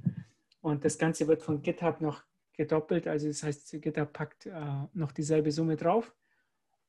[0.60, 2.22] Und das Ganze wird von GitHub noch
[2.56, 3.06] gedoppelt.
[3.06, 4.52] Also das heißt, GitHub packt äh,
[4.94, 6.12] noch dieselbe Summe drauf.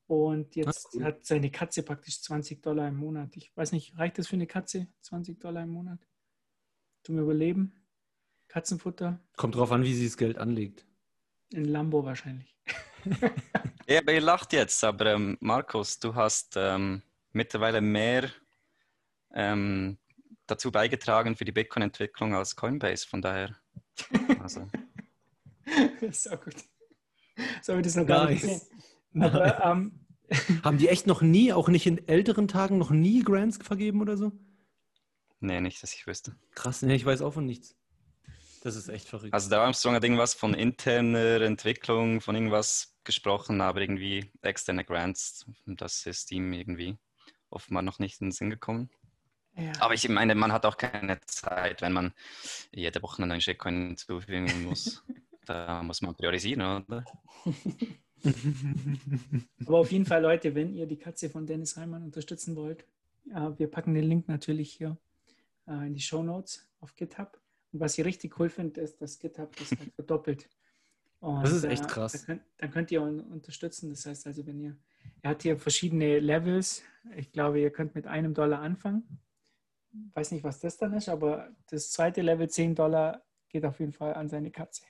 [0.06, 1.04] Und jetzt cool.
[1.04, 3.36] hat seine Katze praktisch 20 Dollar im Monat.
[3.36, 4.86] Ich weiß nicht, reicht das für eine Katze?
[5.02, 5.98] 20 Dollar im Monat?
[7.02, 7.74] Zum Überleben?
[8.48, 9.20] Katzenfutter?
[9.36, 10.86] Kommt drauf an, wie sie das Geld anlegt.
[11.52, 12.56] In Lambo wahrscheinlich.
[13.88, 18.30] ja, aber ihr lacht jetzt, aber ähm, Markus, du hast ähm, mittlerweile mehr
[19.34, 19.98] ähm,
[20.46, 23.56] dazu beigetragen für die Bitcoin-Entwicklung als Coinbase, von daher.
[24.40, 24.68] Also.
[26.12, 26.54] so gut.
[27.60, 28.30] So habe ich das noch gar nice.
[28.30, 28.82] nicht gesehen.
[29.20, 30.06] Aber, ähm,
[30.64, 34.16] Haben die echt noch nie, auch nicht in älteren Tagen, noch nie Grants vergeben oder
[34.16, 34.32] so?
[35.40, 36.36] Nee, nicht, dass ich wüsste.
[36.54, 37.76] Krass, nee, ich weiß auch von nichts.
[38.62, 39.32] Das ist echt verrückt.
[39.32, 45.46] Also der Armstrong hat irgendwas von interner Entwicklung, von irgendwas gesprochen, aber irgendwie externe Grants,
[45.66, 46.98] das ist ihm irgendwie
[47.50, 48.90] offenbar noch nicht in den Sinn gekommen.
[49.54, 49.72] Ja.
[49.78, 52.12] Aber ich meine, man hat auch keine Zeit, wenn man
[52.72, 55.04] jede Woche einen neuen Shitcoin hinzufügen muss.
[55.46, 57.04] da muss man priorisieren, oder?
[59.66, 62.84] Aber auf jeden Fall, Leute, wenn ihr die Katze von Dennis Heimann unterstützen wollt,
[63.30, 64.96] äh, wir packen den Link natürlich hier
[65.66, 67.40] äh, in die Show Notes auf GitHub.
[67.72, 70.48] Und was ich richtig cool finde, ist, dass GitHub das halt verdoppelt.
[71.20, 72.12] Und, das ist echt äh, krass.
[72.12, 73.90] Dann könnt, dann könnt, ihr unterstützen.
[73.90, 74.76] Das heißt also, wenn ihr,
[75.22, 76.82] er hat hier verschiedene Levels.
[77.16, 79.20] Ich glaube, ihr könnt mit einem Dollar anfangen.
[80.14, 83.92] Weiß nicht, was das dann ist, aber das zweite Level, 10 Dollar, geht auf jeden
[83.92, 84.82] Fall an seine Katze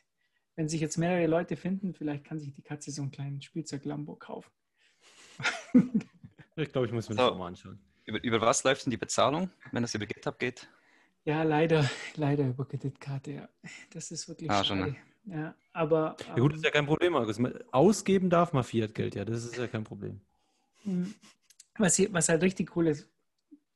[0.57, 4.17] wenn sich jetzt mehrere Leute finden, vielleicht kann sich die Katze so einen kleinen Spielzeug-Lambo
[4.17, 4.51] kaufen.
[6.57, 7.79] ich glaube, ich muss mir das so, mal anschauen.
[8.07, 10.69] Über, über, was läuft denn die Bezahlung, wenn es über GitHub geht?
[11.25, 13.49] Ja, leider, leider über Kreditkarte, ja.
[13.91, 14.81] Das ist wirklich ah, schade.
[14.83, 14.97] Schon, ne?
[15.37, 16.17] Ja, aber.
[16.29, 17.39] Ja, gut, ist ja kein Problem, Markus.
[17.73, 20.21] Ausgeben darf man Fiat-Geld, ja, das ist ja kein Problem.
[20.85, 21.15] Hm.
[21.79, 23.09] Was, hier, was halt richtig cool ist,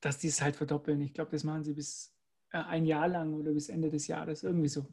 [0.00, 1.00] dass die es halt verdoppeln.
[1.02, 2.14] Ich glaube, das machen sie bis
[2.52, 4.86] äh, ein Jahr lang oder bis Ende des Jahres, irgendwie so.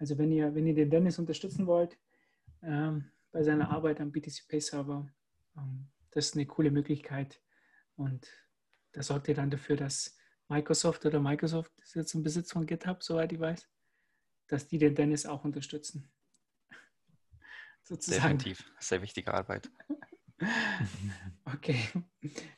[0.00, 1.98] Also wenn ihr, wenn ihr den Dennis unterstützen wollt
[2.62, 5.06] ähm, bei seiner Arbeit am BTC Pay Server,
[5.58, 7.42] ähm, das ist eine coole Möglichkeit.
[7.96, 8.26] Und
[8.92, 10.16] da sorgt ihr dann dafür, dass
[10.48, 13.68] Microsoft oder Microsoft ist jetzt im Besitz von GitHub, soweit ich weiß,
[14.48, 16.10] dass die den Dennis auch unterstützen.
[17.82, 18.38] Sozusagen.
[18.38, 19.70] Definitiv, sehr wichtige Arbeit.
[21.44, 21.78] okay,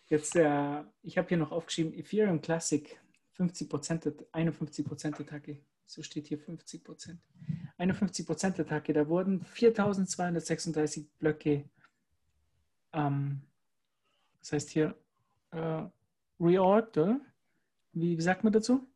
[0.07, 3.01] jetzt, äh, ich habe hier noch aufgeschrieben, Ethereum Classic,
[3.37, 5.61] 50% 51% Attacke.
[5.87, 7.21] So steht hier 50 Prozent.
[7.79, 8.93] 51 Prozent Attacke.
[8.93, 11.69] Da wurden 4236 Blöcke,
[12.93, 13.43] ähm,
[14.41, 14.95] das heißt hier,
[15.51, 15.83] äh,
[16.41, 17.21] reorged, oder?
[17.93, 18.87] Wie, wie, sagt man dazu?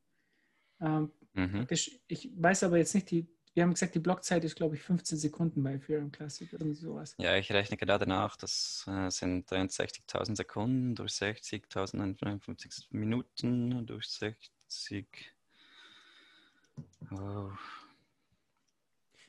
[0.81, 1.67] Ähm, mhm.
[1.71, 5.19] Ich weiß aber jetzt nicht, die, wir haben gesagt, die Blockzeit ist, glaube ich, 15
[5.19, 7.15] Sekunden bei Ethereum Classic oder sowas.
[7.19, 8.37] Ja, ich rechne gerade nach.
[8.37, 15.36] Das äh, sind 63.000 Sekunden durch 60.051 Minuten durch 60.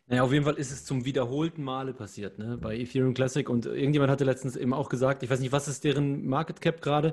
[0.09, 3.47] Naja, auf jeden Fall ist es zum wiederholten Male passiert, ne, bei Ethereum Classic.
[3.49, 6.81] Und irgendjemand hatte letztens eben auch gesagt, ich weiß nicht, was ist deren Market Cap
[6.81, 7.11] gerade?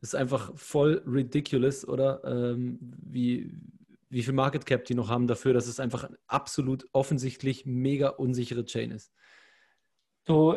[0.00, 2.22] Das ist einfach voll ridiculous, oder?
[2.24, 3.52] Ähm, wie,
[4.10, 8.64] wie viel Market Cap die noch haben dafür, dass es einfach absolut offensichtlich mega unsichere
[8.64, 9.12] Chain ist.
[10.24, 10.56] So,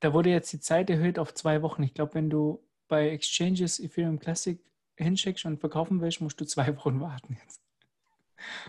[0.00, 1.82] da wurde jetzt die Zeit erhöht auf zwei Wochen.
[1.82, 4.58] Ich glaube, wenn du bei Exchanges Ethereum Classic
[4.96, 7.60] hinschickst und verkaufen willst, musst du zwei Wochen warten jetzt.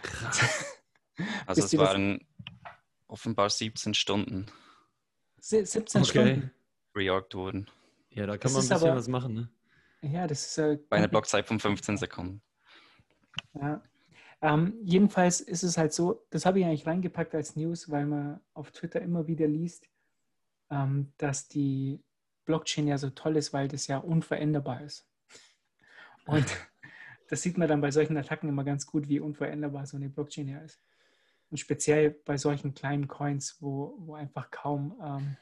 [0.02, 0.66] Krass.
[1.46, 2.26] Also es waren
[3.08, 4.48] offenbar 17 Stunden.
[5.38, 6.04] 17 okay.
[6.04, 6.52] Stunden?
[6.96, 7.70] Reorgt wurden.
[8.10, 9.50] Ja, da kann das man ein bisschen aber, was machen, ne?
[10.02, 12.42] Ja, das ist äh, Bei einer Blockzeit von 15 Sekunden.
[13.54, 13.84] Ja.
[14.42, 18.42] Ähm, jedenfalls ist es halt so, das habe ich eigentlich reingepackt als News, weil man
[18.54, 19.88] auf Twitter immer wieder liest,
[20.70, 22.04] ähm, dass die
[22.46, 25.08] Blockchain ja so toll ist, weil das ja unveränderbar ist.
[26.26, 26.46] Und
[27.30, 30.48] das sieht man dann bei solchen Attacken immer ganz gut, wie unveränderbar so eine Blockchain
[30.48, 30.82] ja ist.
[31.50, 35.38] Und speziell bei solchen kleinen Coins, wo, wo einfach kaum, ähm,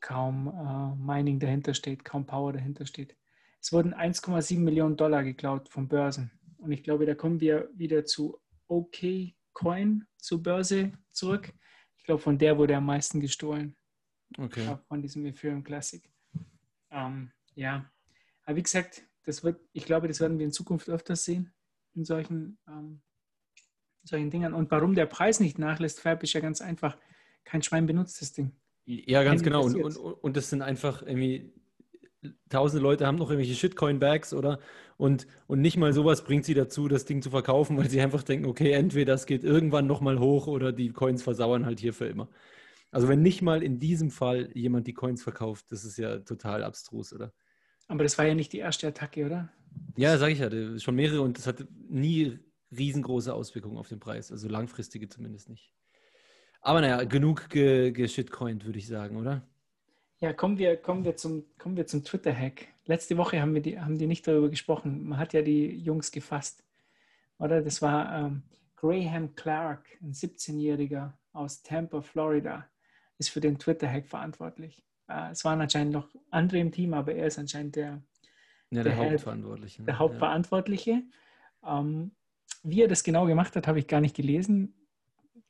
[0.00, 3.16] kaum äh, Mining dahinter steht, kaum Power dahinter steht.
[3.60, 6.30] Es wurden 1,7 Millionen Dollar geklaut von Börsen.
[6.58, 11.52] Und ich glaube, da kommen wir wieder zu OK Coin, zur Börse zurück.
[11.96, 13.76] Ich glaube, von der wurde am meisten gestohlen.
[14.36, 14.76] Okay.
[14.86, 16.08] Von diesem Ethereum Classic.
[16.90, 17.90] Ähm, ja,
[18.44, 21.52] aber wie gesagt, das wird, ich glaube, das werden wir in Zukunft öfters sehen
[21.94, 23.02] in solchen ähm,
[24.08, 24.54] solchen Dingen.
[24.54, 26.96] Und warum der Preis nicht nachlässt, Fab, ist ja ganz einfach.
[27.44, 28.52] Kein Schwein benutzt das Ding.
[28.84, 29.64] Ja, ganz genau.
[29.64, 31.52] Und, und, und das sind einfach irgendwie
[32.48, 34.58] tausende Leute haben noch irgendwelche Shitcoin-Bags oder
[34.96, 38.24] und, und nicht mal sowas bringt sie dazu, das Ding zu verkaufen, weil sie einfach
[38.24, 42.06] denken, okay, entweder das geht irgendwann nochmal hoch oder die Coins versauern halt hier für
[42.06, 42.28] immer.
[42.90, 46.64] Also wenn nicht mal in diesem Fall jemand die Coins verkauft, das ist ja total
[46.64, 47.32] abstrus, oder?
[47.88, 49.48] Aber das war ja nicht die erste Attacke, oder?
[49.96, 52.38] Ja, sage ich ja, schon mehrere und das hat nie
[52.76, 55.72] riesengroße Auswirkungen auf den Preis, also langfristige zumindest nicht.
[56.60, 59.42] Aber naja, genug geschitcoint, würde ich sagen, oder?
[60.20, 62.66] Ja, kommen wir, kommen wir zum, kommen wir zum Twitter-Hack.
[62.86, 65.08] Letzte Woche haben, wir die, haben die nicht darüber gesprochen.
[65.08, 66.64] Man hat ja die Jungs gefasst,
[67.38, 67.62] oder?
[67.62, 68.42] Das war ähm,
[68.76, 72.66] Graham Clark, ein 17-Jähriger aus Tampa, Florida,
[73.18, 74.84] ist für den Twitter-Hack verantwortlich.
[75.08, 78.02] Äh, es waren anscheinend noch andere im Team, aber er ist anscheinend der,
[78.70, 79.82] ja, der, der Hauptverantwortliche.
[79.82, 79.86] Ne?
[79.86, 81.02] Der Hauptverantwortliche.
[81.62, 81.80] Ja.
[81.80, 82.12] Ähm,
[82.62, 84.74] wie er das genau gemacht hat, habe ich gar nicht gelesen.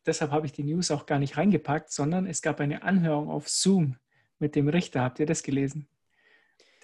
[0.07, 3.49] Deshalb habe ich die News auch gar nicht reingepackt, sondern es gab eine Anhörung auf
[3.49, 3.97] Zoom
[4.39, 5.03] mit dem Richter.
[5.03, 5.89] Habt ihr das gelesen?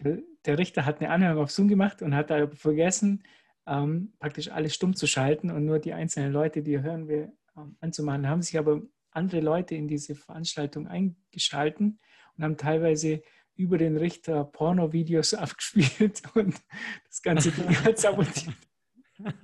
[0.00, 3.22] Der, der Richter hat eine Anhörung auf Zoom gemacht und hat da vergessen,
[3.66, 7.76] ähm, praktisch alles stumm zu schalten und nur die einzelnen Leute, die hören will, ähm,
[7.80, 8.24] anzumachen.
[8.24, 12.00] Da haben sich aber andere Leute in diese Veranstaltung eingeschalten
[12.36, 13.22] und haben teilweise
[13.56, 16.60] über den Richter Porno-Videos abgespielt und
[17.06, 18.56] das ganze Ding hat sabotiert.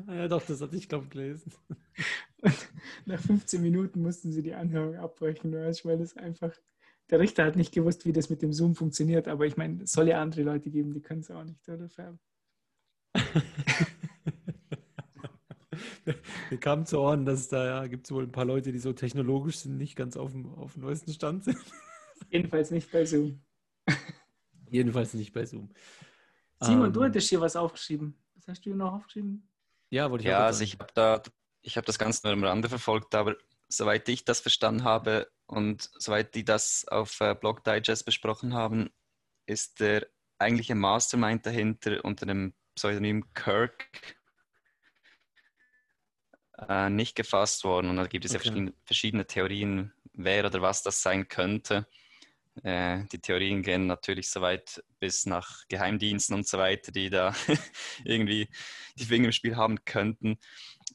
[0.09, 1.53] ja, doch, das hatte ich, glaube ich, gelesen.
[2.43, 2.73] Und
[3.07, 6.53] nach 15 Minuten mussten sie die Anhörung abbrechen, weil das einfach.
[7.11, 9.91] Der Richter hat nicht gewusst, wie das mit dem Zoom funktioniert, aber ich meine, es
[9.91, 12.21] soll ja andere Leute geben, die können es auch nicht, oder Färben?
[16.51, 18.93] Mir kam zu Ohren, dass da ja, gibt es wohl ein paar Leute, die so
[18.93, 21.59] technologisch sind, nicht ganz auf dem, auf dem neuesten Stand sind.
[22.31, 23.43] Jedenfalls nicht bei Zoom.
[24.71, 25.71] Jedenfalls nicht bei Zoom.
[26.61, 27.07] Simon, um, du ähm.
[27.07, 28.15] hattest hier was aufgeschrieben.
[28.35, 29.49] Was hast du noch aufgeschrieben?
[29.91, 31.23] Ja, wollte ich Ja, also ich habe da,
[31.63, 33.37] ich habe das Ganze nur am Rande verfolgt, aber
[33.69, 38.91] soweit ich das verstanden habe und soweit die das auf äh, Blog Digest besprochen haben,
[39.47, 40.07] ist der
[40.39, 43.89] eigentliche Mastermind dahinter unter dem Pseudonym Kirk
[46.69, 47.91] äh, nicht gefasst worden.
[47.91, 48.39] Und da gibt es okay.
[48.39, 51.87] ja verschiedene, verschiedene Theorien, wer oder was das sein könnte.
[52.63, 57.35] Äh, die Theorien gehen natürlich so weit bis nach Geheimdiensten und so weiter, die da
[58.05, 58.49] irgendwie
[58.97, 60.39] die Finger im Spiel haben könnten.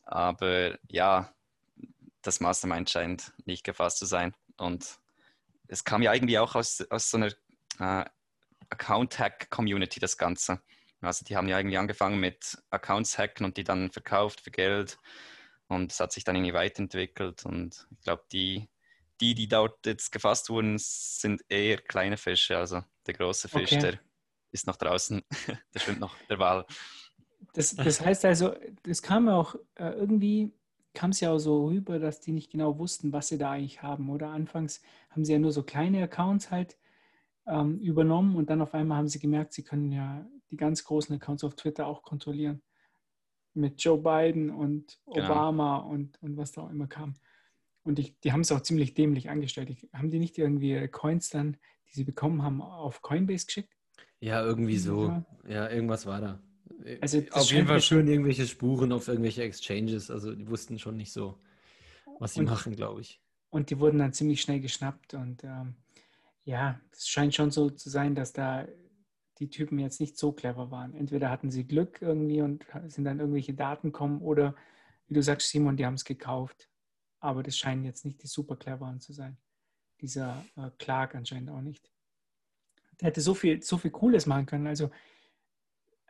[0.04, 1.34] Aber ja,
[2.21, 4.36] das Mastermind scheint nicht gefasst zu sein.
[4.58, 4.99] Und
[5.67, 7.32] es kam ja irgendwie auch aus, aus so einer
[7.80, 8.06] äh,
[8.69, 10.62] Account-Hack-Community, das Ganze.
[11.01, 14.97] Also die haben ja irgendwie angefangen mit Accounts hacken und die dann verkauft für Geld.
[15.67, 17.45] Und es hat sich dann irgendwie weiterentwickelt.
[17.45, 18.67] Und ich glaube, die
[19.21, 22.58] die, die dort jetzt gefasst wurden, sind eher kleine Fische.
[22.58, 23.82] Also der große Fisch, okay.
[23.82, 23.99] der
[24.51, 25.21] ist noch draußen,
[25.73, 26.65] der schwimmt noch der Wal.
[27.54, 30.54] Das, das heißt also, das kam ja auch äh, irgendwie,
[30.93, 33.82] kam es ja auch so rüber, dass die nicht genau wussten, was sie da eigentlich
[33.82, 34.10] haben.
[34.10, 36.78] Oder anfangs haben sie ja nur so kleine Accounts halt
[37.47, 41.15] ähm, übernommen und dann auf einmal haben sie gemerkt, sie können ja die ganz großen
[41.15, 42.62] Accounts auf Twitter auch kontrollieren.
[43.54, 45.25] Mit Joe Biden und genau.
[45.25, 45.89] Obama genau.
[45.91, 47.15] und, und was da auch immer kam.
[47.86, 49.69] Und ich, die haben es auch ziemlich dämlich angestellt.
[49.69, 53.71] Ich, haben die nicht irgendwie Coins dann, die sie bekommen haben, auf Coinbase geschickt?
[54.19, 55.24] Ja, irgendwie so.
[55.48, 56.41] Ja, irgendwas war da.
[57.00, 60.10] Also auf jeden Fall schön irgendwelche Spuren auf irgendwelche Exchanges.
[60.10, 61.39] Also die wussten schon nicht so,
[62.19, 63.21] was sie machen, glaube ich.
[63.52, 65.13] Und die wurden dann ziemlich schnell geschnappt.
[65.13, 65.76] Und ähm,
[66.43, 68.67] ja, es scheint schon so zu sein, dass da
[69.38, 70.95] die Typen jetzt nicht so clever waren.
[70.95, 74.56] Entweder hatten sie Glück irgendwie und sind dann irgendwelche Daten kommen oder,
[75.08, 76.67] wie du sagst, Simon, die haben es gekauft.
[77.25, 79.35] Aber das scheinen jetzt nicht die super cleveren zu sein.
[79.99, 81.89] Dieser äh, Clark anscheinend auch nicht.
[83.01, 84.67] Der hätte so viel, so viel Cooles machen können.
[84.67, 84.91] Also,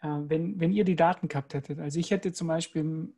[0.02, 3.14] äh, wenn, wenn ihr die Daten gehabt hättet, also ich hätte zum Beispiel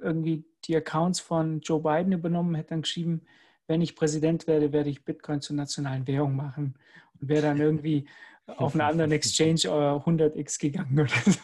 [0.00, 3.22] irgendwie die Accounts von Joe Biden übernommen, hätte dann geschrieben,
[3.66, 6.78] wenn ich Präsident werde, werde ich Bitcoin zur nationalen Währung machen
[7.20, 8.06] und wäre dann irgendwie
[8.46, 11.40] auf einen anderen Exchange 100x gegangen oder so.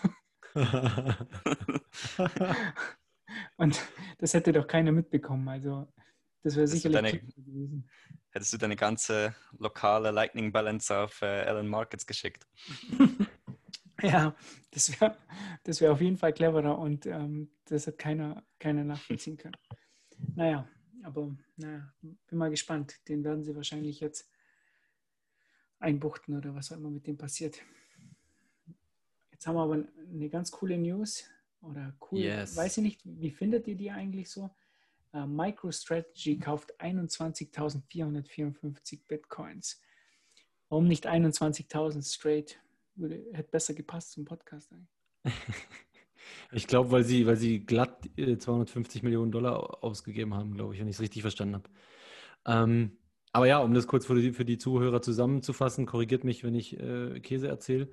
[3.61, 3.79] und
[4.18, 5.46] das hätte doch keiner mitbekommen.
[5.49, 5.87] Also
[6.42, 7.90] das wäre sicherlich deine, gewesen.
[8.31, 12.46] Hättest du deine ganze lokale Lightning Balance auf äh, Allen Markets geschickt?
[14.03, 14.35] ja,
[14.70, 15.14] das wäre
[15.64, 19.57] das wär auf jeden Fall cleverer und ähm, das hat keiner, keiner nachvollziehen können.
[20.35, 20.66] Naja,
[21.03, 23.07] aber naja, bin mal gespannt.
[23.09, 24.31] Den werden sie wahrscheinlich jetzt
[25.81, 27.61] einbuchten oder was auch immer mit dem passiert.
[29.33, 31.29] Jetzt haben wir aber eine ganz coole News
[31.62, 32.57] oder cool, yes.
[32.57, 34.49] weiß ich nicht, wie findet ihr die eigentlich so?
[35.12, 39.83] Uh, MicroStrategy kauft 21.454 Bitcoins.
[40.68, 42.61] Warum nicht 21.000 straight?
[42.94, 44.88] Würde, hätte besser gepasst zum Podcast eigentlich.
[46.53, 50.81] Ich glaube, weil sie, weil sie glatt 250 äh, Millionen Dollar ausgegeben haben, glaube ich,
[50.81, 51.70] wenn ich es richtig verstanden habe.
[52.46, 52.92] Ähm,
[53.33, 56.79] aber ja, um das kurz für die, für die Zuhörer zusammenzufassen, korrigiert mich, wenn ich
[56.79, 57.88] äh, Käse erzähle.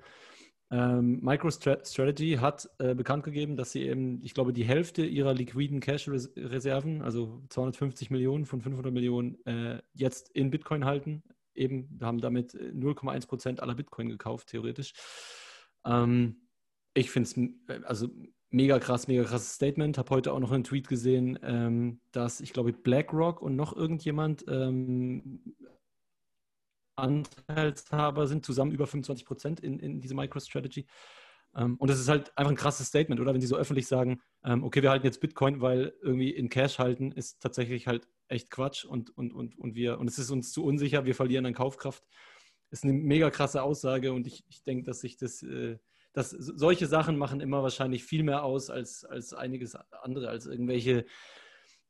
[0.70, 5.80] Ähm, MicroStrategy hat äh, bekannt gegeben, dass sie eben, ich glaube, die Hälfte ihrer liquiden
[5.80, 11.22] Cash-Reserven, also 250 Millionen von 500 Millionen, äh, jetzt in Bitcoin halten.
[11.54, 14.92] Eben haben damit 0,1 äh, Prozent aller Bitcoin gekauft, theoretisch.
[15.86, 16.48] Ähm,
[16.92, 17.36] ich finde es,
[17.74, 18.08] äh, also
[18.50, 19.96] mega krass, mega krasses Statement.
[19.96, 24.44] Habe heute auch noch einen Tweet gesehen, ähm, dass ich glaube BlackRock und noch irgendjemand
[24.48, 25.40] ähm,
[26.98, 30.86] Anteilshaber sind, zusammen über 25 Prozent in, in diese MicroStrategy.
[31.56, 33.32] Ähm, und das ist halt einfach ein krasses Statement, oder?
[33.32, 36.78] Wenn sie so öffentlich sagen, ähm, okay, wir halten jetzt Bitcoin, weil irgendwie in Cash
[36.78, 40.52] halten ist tatsächlich halt echt Quatsch und, und, und, und wir, und es ist uns
[40.52, 42.04] zu unsicher, wir verlieren an Kaufkraft.
[42.70, 45.78] Ist eine mega krasse Aussage und ich, ich denke, dass sich das äh,
[46.12, 51.04] dass solche Sachen machen immer wahrscheinlich viel mehr aus als, als einiges andere, als irgendwelche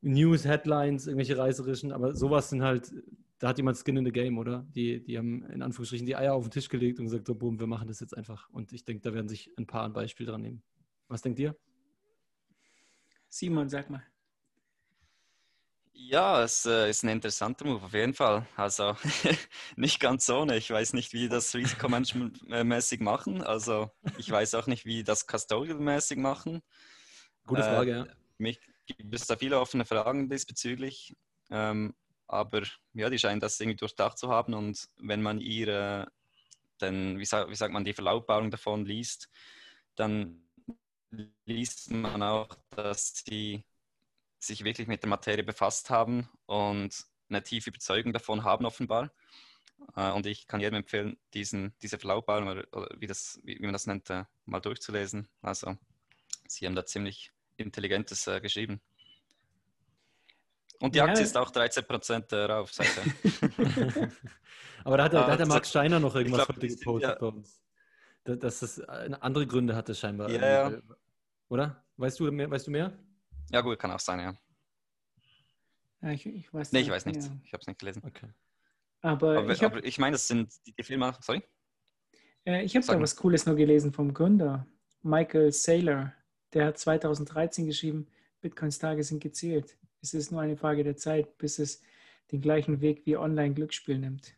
[0.03, 2.93] News-Headlines, irgendwelche reißerischen, aber sowas sind halt,
[3.39, 4.67] da hat jemand Skin in the Game, oder?
[4.75, 7.61] Die, die haben in Anführungsstrichen die Eier auf den Tisch gelegt und gesagt, so, boom,
[7.61, 8.49] wir machen das jetzt einfach.
[8.51, 10.63] Und ich denke, da werden sich ein paar ein Beispiel dran nehmen.
[11.07, 11.57] Was denkt ihr?
[13.29, 14.03] Simon, sag mal.
[15.93, 18.47] Ja, es äh, ist ein interessanter Move auf jeden Fall.
[18.57, 18.97] Also
[19.77, 20.57] nicht ganz ohne.
[20.57, 23.43] Ich weiß nicht, wie das Risikomanagement-mäßig machen.
[23.43, 26.63] Also ich weiß auch nicht, wie das Custodial-mäßig machen.
[27.47, 28.07] Gute Frage, äh, ja.
[28.39, 31.17] Mich gibt es da viele offene Fragen diesbezüglich.
[31.51, 31.95] Ähm,
[32.29, 32.63] aber
[32.93, 34.55] ja, die scheinen das irgendwie durchdacht zu haben.
[34.55, 36.13] Und wenn man ihre,
[36.81, 39.29] denn, wie, wie sagt man, die Verlautbarung davon liest,
[39.97, 40.49] dann
[41.47, 43.65] liest man auch, dass die
[44.39, 49.11] sich wirklich mit der Materie befasst haben und eine tiefe Überzeugung davon haben offenbar.
[49.97, 52.67] Äh, und ich kann jedem empfehlen, diesen, diese Verlautbarung, oder,
[52.99, 55.29] wie, das, wie, wie, man das nennt, äh, mal durchzulesen.
[55.43, 55.77] Also
[56.47, 58.81] sie haben da ziemlich Intelligentes äh, geschrieben.
[60.81, 61.07] Und die ja.
[61.07, 63.13] Aktie ist auch 13% rauf seitdem.
[64.85, 67.17] Aber da hat, der, da hat der Marc Steiner noch irgendwas glaub, heute gepostet ja.
[67.17, 67.61] bei uns.
[68.25, 70.31] Dass das andere Gründe hatte scheinbar.
[70.31, 70.79] Ja, ja.
[71.49, 71.85] Oder?
[71.97, 72.51] Weißt du mehr?
[72.51, 72.97] Weißt du mehr?
[73.51, 74.35] Ja, gut, kann auch sein, ja.
[76.03, 77.27] ja ich, ich weiß nee, ich weiß nichts.
[77.27, 77.33] Ja.
[77.45, 78.03] Ich habe es nicht gelesen.
[78.07, 78.29] Okay.
[79.01, 81.17] Aber, aber, ich, hab, aber ich meine, das sind die, die Filme.
[81.21, 81.43] Sorry?
[82.45, 84.67] Äh, ich habe da was Cooles nur gelesen vom Gründer,
[85.03, 86.13] Michael Saylor.
[86.53, 88.07] Der hat 2013 geschrieben:
[88.41, 89.77] Bitcoins Tage sind gezählt.
[90.01, 91.83] Es ist nur eine Frage der Zeit, bis es
[92.31, 94.37] den gleichen Weg wie Online-Glücksspiel nimmt.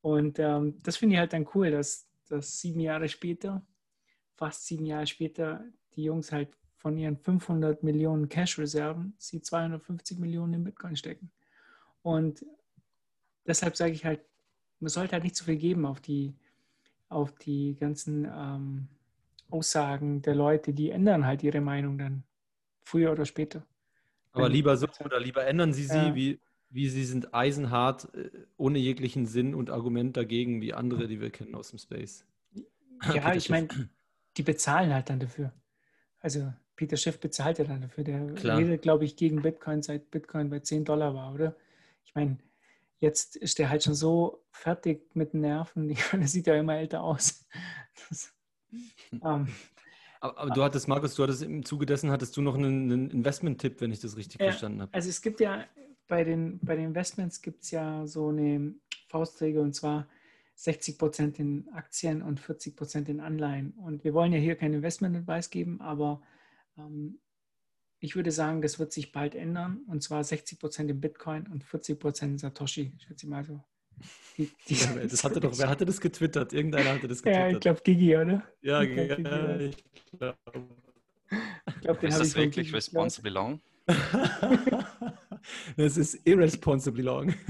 [0.00, 3.64] Und ähm, das finde ich halt dann cool, dass, dass sieben Jahre später,
[4.36, 10.54] fast sieben Jahre später, die Jungs halt von ihren 500 Millionen Cash-Reserven sie 250 Millionen
[10.54, 11.32] in Bitcoin stecken.
[12.02, 12.44] Und
[13.46, 14.20] deshalb sage ich halt,
[14.78, 16.36] man sollte halt nicht zu viel geben auf die,
[17.08, 18.88] auf die ganzen ähm,
[19.50, 22.24] Aussagen der Leute, die ändern halt ihre Meinung dann
[22.82, 23.64] früher oder später.
[24.36, 26.14] Aber lieber so oder lieber ändern sie sie, ja.
[26.14, 31.20] wie, wie sie sind eisenhart, äh, ohne jeglichen Sinn und Argument dagegen, wie andere, die
[31.20, 32.24] wir kennen aus dem Space.
[33.12, 33.68] Ja, ich meine,
[34.36, 35.52] die bezahlen halt dann dafür.
[36.20, 38.04] Also Peter Schiff bezahlt ja dann dafür.
[38.04, 38.58] Der Klar.
[38.58, 41.56] redet, glaube ich, gegen Bitcoin, seit Bitcoin bei 10 Dollar war, oder?
[42.04, 42.38] Ich meine,
[42.98, 45.88] jetzt ist der halt schon so fertig mit den Nerven.
[46.12, 47.46] Der sieht ja immer älter aus.
[48.08, 48.34] Das,
[49.24, 49.48] ähm,
[50.30, 53.10] aber, aber, du hattest, Markus, du hattest im Zuge dessen hattest du noch einen, einen
[53.10, 54.94] Investment-Tipp, wenn ich das richtig ja, verstanden habe.
[54.94, 55.64] Also es gibt ja
[56.08, 58.74] bei den, bei den Investments gibt es ja so eine
[59.08, 60.08] Faustregel und zwar
[60.54, 63.72] 60 Prozent in Aktien und 40 Prozent in Anleihen.
[63.72, 66.22] Und wir wollen ja hier keinen Investment-Advice geben, aber
[66.78, 67.18] ähm,
[67.98, 71.64] ich würde sagen, das wird sich bald ändern und zwar 60 Prozent in Bitcoin und
[71.64, 73.62] 40 Prozent in Satoshi, schätze ich mal so.
[74.36, 76.52] Die, die ja, das hatte doch, wer hatte das getwittert?
[76.52, 77.50] Irgendeiner hatte das getwittert.
[77.50, 78.42] Ja, ich glaube Gigi, oder?
[78.60, 79.22] Ja, ich glaube.
[79.22, 79.76] Ja, ich
[80.18, 80.36] glaub.
[81.80, 83.60] glaub, ist das wirklich responsibly long?
[85.76, 87.34] das ist irresponsibly long.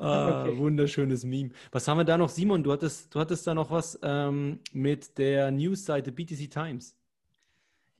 [0.00, 0.56] Ah, okay.
[0.56, 1.50] Wunderschönes Meme.
[1.72, 2.62] Was haben wir da noch, Simon?
[2.62, 6.96] Du hattest, du hattest da noch was ähm, mit der Newsseite BTC Times.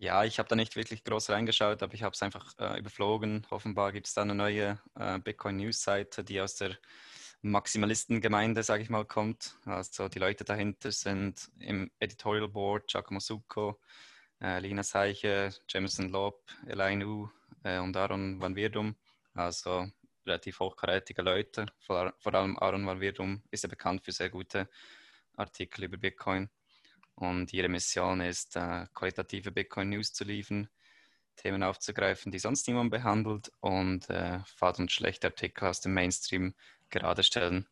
[0.00, 3.44] Ja, ich habe da nicht wirklich groß reingeschaut, aber ich habe es einfach äh, überflogen.
[3.50, 6.78] Offenbar gibt es da eine neue äh, Bitcoin-News-Seite, die aus der
[7.42, 9.56] Maximalistengemeinde, sage ich mal, kommt.
[9.64, 13.80] Also die Leute dahinter sind im Editorial Board Giacomo Succo,
[14.40, 17.28] äh, Lina Seiche, Jameson Loeb, Elaine U
[17.64, 18.94] äh, und Aaron Van Wirdum.
[19.34, 19.88] Also
[20.24, 21.66] relativ hochkarätige Leute.
[21.80, 24.68] Vor, vor allem Aaron Van Wirdum ist ja bekannt für sehr gute
[25.36, 26.48] Artikel über Bitcoin.
[27.18, 30.68] Und ihre Mission ist, äh, qualitative Bitcoin-News zu liefern,
[31.36, 36.54] Themen aufzugreifen, die sonst niemand behandelt und äh, fad und schlechte Artikel aus dem Mainstream
[36.90, 37.66] gerade stellen.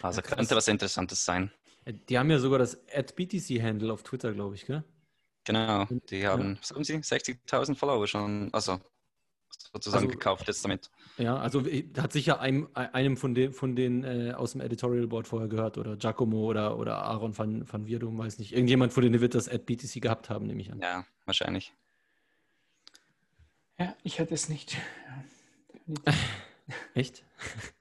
[0.00, 1.52] Also ja, könnte was Interessantes sein.
[1.86, 4.84] Die haben ja sogar das BTC-Handle auf Twitter, glaube ich, gell?
[5.44, 6.60] Genau, die haben, ja.
[6.60, 8.80] was haben sie, 60.000 Follower schon, also
[9.72, 10.90] sozusagen also, gekauft jetzt damit.
[11.18, 11.62] Ja, also
[11.98, 15.78] hat sicher einem, einem von den, von den äh, aus dem Editorial Board vorher gehört
[15.78, 18.52] oder Giacomo oder, oder Aaron van, van Wirdum, weiß nicht.
[18.52, 20.80] Irgendjemand von denen wird das at BTC gehabt haben, nehme ich an.
[20.80, 21.72] Ja, wahrscheinlich.
[23.78, 24.76] Ja, ich hatte es nicht.
[26.94, 27.24] Echt?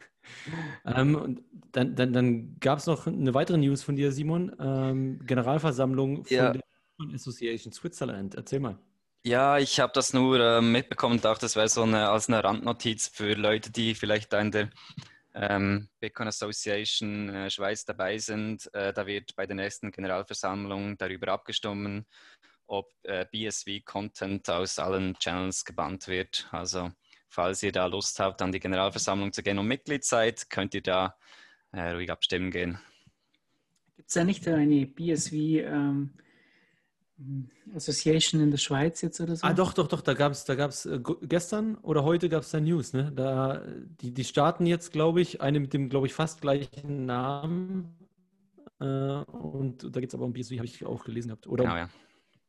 [0.86, 1.42] ähm, und
[1.72, 4.56] dann dann, dann gab es noch eine weitere News von dir, Simon.
[4.60, 6.54] Ähm, Generalversammlung von ja.
[6.54, 6.64] der
[7.14, 8.36] Association Switzerland.
[8.36, 8.78] Erzähl mal.
[9.24, 12.44] Ja, ich habe das nur äh, mitbekommen und dachte, das wäre so eine, als eine
[12.44, 14.72] Randnotiz für Leute, die vielleicht in der
[15.36, 18.74] ähm, Bitcoin Association äh, Schweiz dabei sind.
[18.74, 22.08] Äh, da wird bei der nächsten Generalversammlung darüber abgestimmt,
[22.66, 26.48] ob äh, BSV-Content aus allen Channels gebannt wird.
[26.52, 26.92] Also
[27.30, 30.82] falls ihr da Lust habt, an die Generalversammlung zu gehen und Mitglied seid, könnt ihr
[30.82, 31.16] da
[31.74, 32.80] äh, ruhig abstimmen gehen.
[33.98, 35.32] Gibt es da nicht eine BSV?
[35.34, 36.14] Ähm
[37.76, 39.46] Association in der Schweiz jetzt oder so?
[39.46, 42.52] Ah, doch, doch, doch, da gab es da gab's, äh, gestern oder heute gab es
[42.52, 43.12] da News, ne?
[43.16, 43.64] Da,
[44.02, 47.96] die, die starten jetzt, glaube ich, eine mit dem, glaube ich, fast gleichen Namen.
[48.80, 51.48] Äh, und da geht es aber um BSV, habe ich auch gelesen gehabt.
[51.48, 51.90] Oder genau, ja.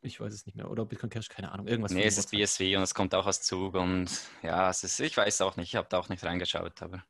[0.05, 0.69] Ich weiß es nicht mehr.
[0.69, 1.69] Oder Bitcoin Cash, keine Ahnung.
[1.69, 1.93] Irgendwas.
[1.93, 4.11] Nee, es ist BSV und es kommt auch aus Zug und
[4.43, 7.05] ja, es ist, ich weiß auch nicht, ich habe da auch nicht reingeschaut, aber.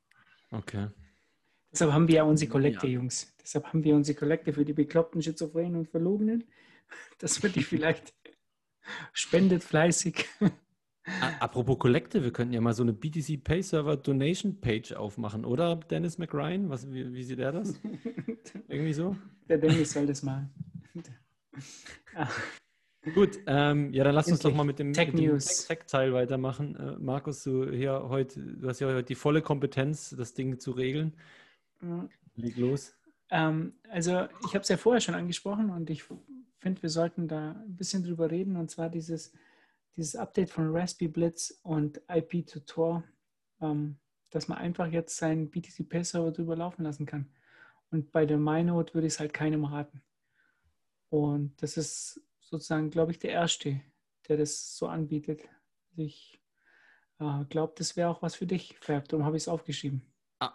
[0.51, 0.89] Okay.
[1.73, 2.95] Deshalb haben wir ja unsere Kollekte, ja.
[2.95, 3.35] Jungs.
[3.41, 6.45] Deshalb haben wir unsere Kollekte für die bekloppten Schizophrenen und Verlogenen
[7.19, 8.15] dass man die vielleicht
[9.13, 10.27] spendet fleißig.
[11.41, 15.77] Apropos Kollekte, wir könnten ja mal so eine BTC Pay Server Donation Page aufmachen, oder
[15.77, 16.71] Dennis McRyan?
[16.71, 17.75] Was, wie, wie sieht er das?
[18.69, 19.17] Irgendwie so?
[19.49, 20.49] Der Dennis soll das mal.
[23.15, 26.77] Gut, ähm, ja, dann lass uns doch mal mit dem Tech News Tech-Teil weitermachen.
[26.77, 30.71] Äh, Markus, du hier heute, du hast ja heute die volle Kompetenz, das Ding zu
[30.71, 31.15] regeln.
[32.37, 32.95] Leg los.
[33.31, 36.05] Ähm, also ich habe es ja vorher schon angesprochen und ich
[36.63, 39.33] finde, wir sollten da ein bisschen drüber reden und zwar dieses,
[39.97, 43.05] dieses Update von Raspberry Blitz und IP to Tor,
[43.61, 43.99] ähm,
[44.31, 47.29] dass man einfach jetzt seinen BTC Pay Server drüber laufen lassen kann.
[47.91, 50.03] Und bei der MyNode würde ich es halt keinem raten.
[51.11, 53.81] Und das ist sozusagen, glaube ich, der erste,
[54.29, 55.43] der das so anbietet.
[55.97, 56.41] Ich
[57.19, 59.09] äh, glaube, das wäre auch was für dich, Fab.
[59.09, 60.03] Darum habe ich es aufgeschrieben.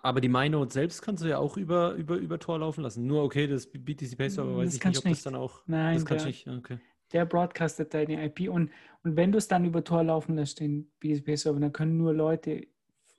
[0.04, 3.06] Aber die MyNote selbst kannst du ja auch über, über, über Tor laufen lassen.
[3.06, 5.18] Nur okay, das BTC Pay Server weiß das ich nicht, ob nicht.
[5.18, 5.62] das dann auch.
[5.66, 6.48] Nein, das kann ich nicht.
[6.48, 6.80] Okay.
[7.14, 8.72] Der broadcastet deine IP und,
[9.04, 11.98] und wenn du es dann über Tor laufen lässt, den BTC Pay Server, dann können
[11.98, 12.68] nur Leute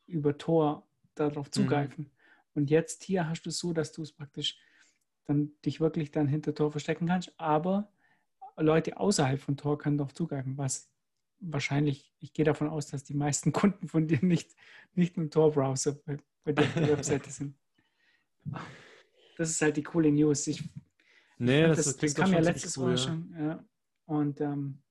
[0.07, 1.53] über Tor darauf mhm.
[1.53, 2.05] zugreifen.
[2.05, 2.11] Mhm.
[2.55, 4.59] Und jetzt hier hast du es so, dass du es praktisch
[5.25, 7.91] dann dich wirklich dann hinter Tor verstecken kannst, aber
[8.57, 10.91] Leute außerhalb von Tor können darauf zugreifen, was
[11.41, 14.57] wahrscheinlich, ich gehe davon aus, dass die meisten Kunden von dir nicht,
[14.95, 15.99] nicht im Tor-Browser
[16.45, 17.55] bei der Webseite sind.
[19.37, 20.47] Das ist halt die coole News.
[20.47, 20.69] Ich,
[21.39, 23.35] nee, das, das, das kam ja letztes cool, Mal schon.
[23.39, 23.65] Ja.
[24.07, 24.83] Und ähm,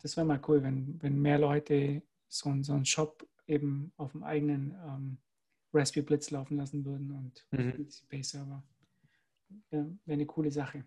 [0.00, 4.24] das wäre mal cool, wenn, wenn mehr Leute so, so einen Shop eben auf dem
[4.24, 5.18] eigenen ähm,
[5.72, 7.88] Raspberry Blitz laufen lassen würden und mhm.
[8.10, 8.62] Base Server.
[9.70, 10.84] Ja, wäre eine coole Sache.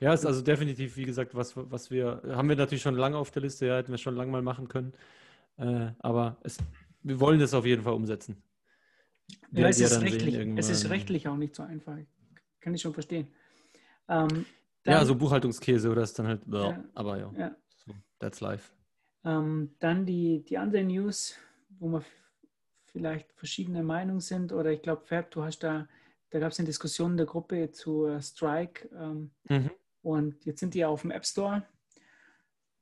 [0.00, 3.30] Ja, ist also definitiv, wie gesagt, was, was wir, haben wir natürlich schon lange auf
[3.30, 4.92] der Liste, ja, hätten wir schon lange mal machen können.
[5.56, 6.58] Äh, aber es,
[7.02, 8.42] wir wollen das auf jeden Fall umsetzen.
[9.52, 11.96] Ja, es, ist rechtlich, es ist rechtlich auch nicht so einfach.
[12.60, 13.28] Kann ich schon verstehen.
[14.08, 14.46] Ähm,
[14.84, 17.56] dann, ja, so Buchhaltungskäse oder ist dann halt, ja, aber ja, ja.
[17.76, 18.72] So, that's life.
[19.24, 21.34] Ähm, dann die, die andere News,
[21.78, 22.04] wo wir
[22.86, 25.88] vielleicht verschiedene Meinungen sind, oder ich glaube, Fab, du hast da,
[26.30, 29.70] da gab es eine Diskussion in der Gruppe zu Strike ähm, mhm.
[30.02, 31.66] und jetzt sind die auf dem App Store.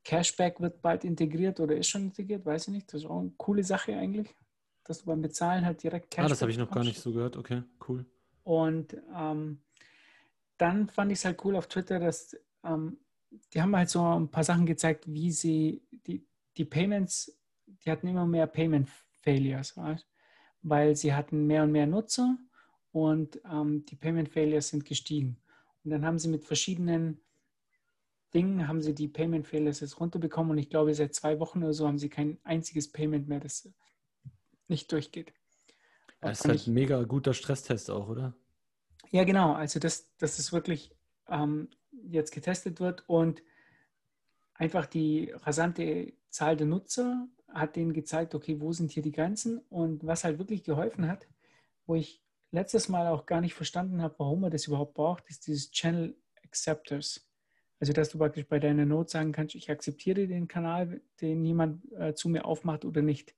[0.04, 2.92] Cashback wird bald integriert oder ist schon integriert, weiß ich nicht.
[2.92, 4.32] Das ist auch eine coole Sache eigentlich,
[4.88, 7.12] dass du beim Bezahlen halt direkt Cashback Ah, das habe ich noch gar nicht so
[7.12, 7.36] gehört.
[7.36, 8.06] Okay, cool.
[8.44, 9.60] Und ähm,
[10.58, 12.98] dann fand ich es halt cool auf Twitter, dass ähm,
[13.52, 16.26] die haben halt so ein paar Sachen gezeigt, wie sie die,
[16.56, 18.88] die Payments, die hatten immer mehr Payment
[19.22, 20.06] Failures, right?
[20.62, 22.36] weil sie hatten mehr und mehr Nutzer
[22.92, 25.38] und ähm, die Payment Failures sind gestiegen.
[25.84, 27.20] Und dann haben sie mit verschiedenen
[28.34, 31.72] Dingen haben sie die Payment Failures jetzt runterbekommen und ich glaube, seit zwei Wochen oder
[31.72, 33.70] so haben sie kein einziges Payment mehr, das
[34.68, 35.32] nicht durchgeht.
[36.20, 38.34] Das ist halt ein mega guter Stresstest auch, oder?
[39.10, 39.52] Ja, genau.
[39.52, 40.94] Also, dass, dass es wirklich
[41.28, 41.68] ähm,
[42.08, 43.42] jetzt getestet wird und
[44.54, 49.58] einfach die rasante Zahl der Nutzer hat denen gezeigt, okay, wo sind hier die Grenzen
[49.68, 51.26] und was halt wirklich geholfen hat,
[51.86, 55.46] wo ich letztes Mal auch gar nicht verstanden habe, warum man das überhaupt braucht, ist
[55.46, 57.28] dieses Channel Acceptors.
[57.78, 61.84] Also, dass du praktisch bei deiner Note sagen kannst, ich akzeptiere den Kanal, den jemand
[61.92, 63.34] äh, zu mir aufmacht oder nicht.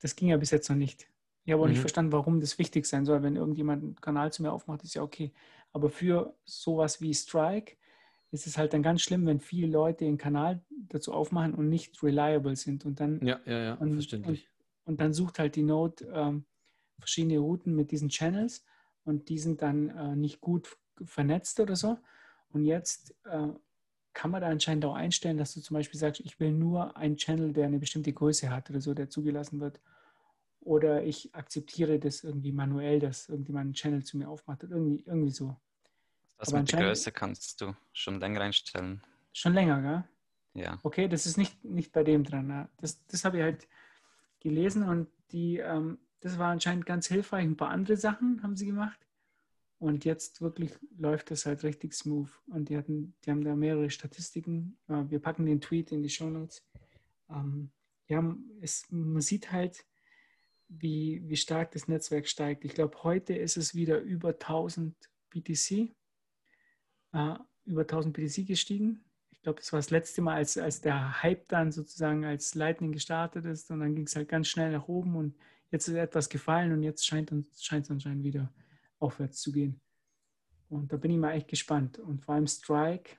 [0.00, 1.08] Das ging ja bis jetzt noch nicht.
[1.44, 1.72] Ich habe auch mhm.
[1.72, 3.22] nicht verstanden, warum das wichtig sein soll.
[3.22, 5.32] Wenn irgendjemand einen Kanal zu mir aufmacht, ist ja okay.
[5.72, 7.76] Aber für sowas wie Strike
[8.30, 12.02] ist es halt dann ganz schlimm, wenn viele Leute den Kanal dazu aufmachen und nicht
[12.02, 12.84] reliable sind.
[12.84, 14.48] Und dann, ja, ja, ja, und, verständlich.
[14.84, 16.44] Und, und, dann sucht halt die Node ähm,
[16.98, 18.64] verschiedene Routen mit diesen Channels
[19.04, 21.98] und die sind dann äh, nicht gut vernetzt oder so.
[22.50, 23.48] Und jetzt äh,
[24.18, 27.16] kann man da anscheinend auch einstellen, dass du zum Beispiel sagst, ich will nur einen
[27.16, 29.80] Channel, der eine bestimmte Größe hat oder so, der zugelassen wird.
[30.58, 34.64] Oder ich akzeptiere das irgendwie manuell, dass irgendjemand einen Channel zu mir aufmacht.
[34.64, 35.56] Irgendwie, irgendwie so.
[36.36, 39.04] Das Aber mit der Größe kannst du schon länger einstellen.
[39.32, 40.64] Schon länger, gell?
[40.64, 40.80] Ja.
[40.82, 42.48] Okay, das ist nicht, nicht bei dem dran.
[42.48, 42.68] Ne?
[42.78, 43.68] Das, das habe ich halt
[44.40, 47.44] gelesen und die, ähm, das war anscheinend ganz hilfreich.
[47.44, 48.98] Ein paar andere Sachen haben sie gemacht.
[49.78, 52.30] Und jetzt wirklich läuft das halt richtig smooth.
[52.46, 54.76] Und die hatten, die haben da mehrere Statistiken.
[54.88, 56.66] Äh, wir packen den Tweet in die Show Notes.
[57.30, 57.70] Ähm,
[58.08, 59.84] ja, es, man sieht halt,
[60.68, 62.64] wie, wie stark das Netzwerk steigt.
[62.64, 64.94] Ich glaube, heute ist es wieder über 1000
[65.30, 65.94] BTC,
[67.12, 69.04] äh, über 1000 BTC gestiegen.
[69.30, 72.92] Ich glaube, das war das letzte Mal, als, als der Hype dann sozusagen als Lightning
[72.92, 75.36] gestartet ist und dann ging es halt ganz schnell nach oben und
[75.70, 78.52] jetzt ist etwas gefallen und jetzt scheint es anscheinend wieder
[78.98, 79.80] aufwärts zu gehen.
[80.68, 81.98] Und da bin ich mal echt gespannt.
[81.98, 83.16] Und vor allem Strike.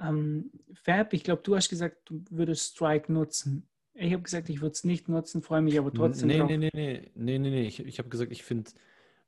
[0.00, 3.68] Ähm, Fab, ich glaube, du hast gesagt, du würdest Strike nutzen.
[3.94, 6.28] Ich habe gesagt, ich würde es nicht nutzen, freue mich aber trotzdem.
[6.28, 6.48] Nee, drauf.
[6.48, 7.66] nee, nee, nee, nee, nee, nee.
[7.66, 8.70] Ich, ich habe gesagt, ich finde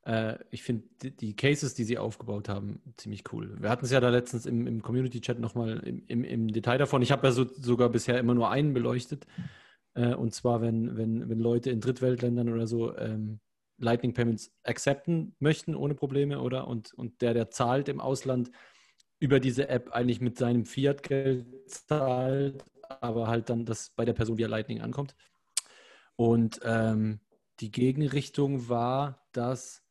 [0.05, 3.57] äh, ich finde die, Cases, die sie aufgebaut haben, ziemlich cool.
[3.61, 7.03] Wir hatten es ja da letztens im, im Community-Chat nochmal im, im, im Detail davon.
[7.03, 9.27] Ich habe ja so, sogar bisher immer nur einen beleuchtet.
[9.95, 13.41] Äh, und zwar, wenn, wenn, wenn Leute in Drittweltländern oder so ähm,
[13.81, 16.69] Lightning Payments accepten möchten ohne Probleme, oder?
[16.69, 18.51] Und, und der, der zahlt im Ausland,
[19.19, 24.39] über diese App eigentlich mit seinem Fiat-Geld zahlt, aber halt dann das bei der Person
[24.39, 25.15] via Lightning ankommt.
[26.17, 27.21] Und ähm,
[27.61, 29.83] die Gegenrichtung war, dass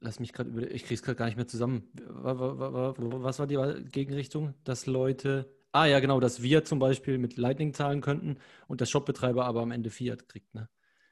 [0.00, 1.90] lass mich gerade über, ich kriege es gerade gar nicht mehr zusammen.
[1.94, 4.54] Was war die Gegenrichtung?
[4.64, 8.86] Dass Leute, ah ja genau, dass wir zum Beispiel mit Lightning zahlen könnten und der
[8.86, 10.68] Shopbetreiber aber am Ende Fiat kriegt, ne?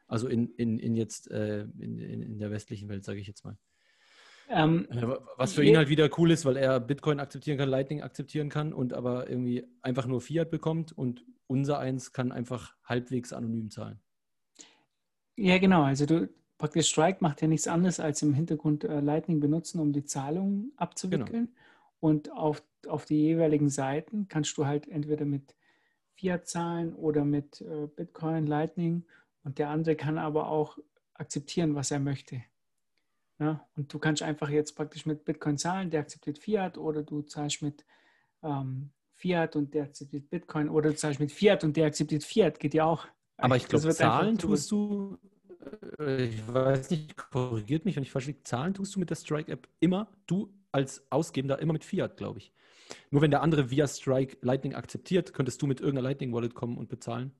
[0.06, 3.56] Also in, in, in jetzt äh, in, in der westlichen Welt, sage ich jetzt mal.
[4.48, 4.86] Ähm,
[5.36, 8.72] Was für ihn halt wieder cool ist, weil er Bitcoin akzeptieren kann, Lightning akzeptieren kann
[8.72, 14.00] und aber irgendwie einfach nur Fiat bekommt und unser eins kann einfach halbwegs anonym zahlen.
[15.36, 15.82] Ja, genau.
[15.82, 16.28] Also du
[16.58, 20.72] praktisch Strike macht ja nichts anderes als im Hintergrund äh, Lightning benutzen, um die Zahlungen
[20.76, 21.46] abzuwickeln.
[21.46, 21.60] Genau.
[22.00, 25.56] Und auf, auf die jeweiligen Seiten kannst du halt entweder mit
[26.14, 29.04] Fiat zahlen oder mit äh, Bitcoin, Lightning
[29.46, 30.76] und der andere kann aber auch
[31.14, 32.42] akzeptieren, was er möchte.
[33.38, 37.22] Ja, und du kannst einfach jetzt praktisch mit Bitcoin zahlen, der akzeptiert Fiat oder du
[37.22, 37.86] zahlst mit
[38.42, 42.58] ähm, Fiat und der akzeptiert Bitcoin oder du zahlst mit Fiat und der akzeptiert Fiat,
[42.58, 43.06] geht ja auch.
[43.36, 45.16] Aber ich glaube, Zahlen tust du,
[46.00, 49.16] äh, ich weiß nicht, korrigiert mich, wenn ich falsch liege, Zahlen tust du mit der
[49.16, 52.52] Strike-App immer, du als Ausgebender immer mit Fiat, glaube ich.
[53.10, 56.88] Nur wenn der andere via Strike Lightning akzeptiert, könntest du mit irgendeiner Lightning-Wallet kommen und
[56.88, 57.32] bezahlen.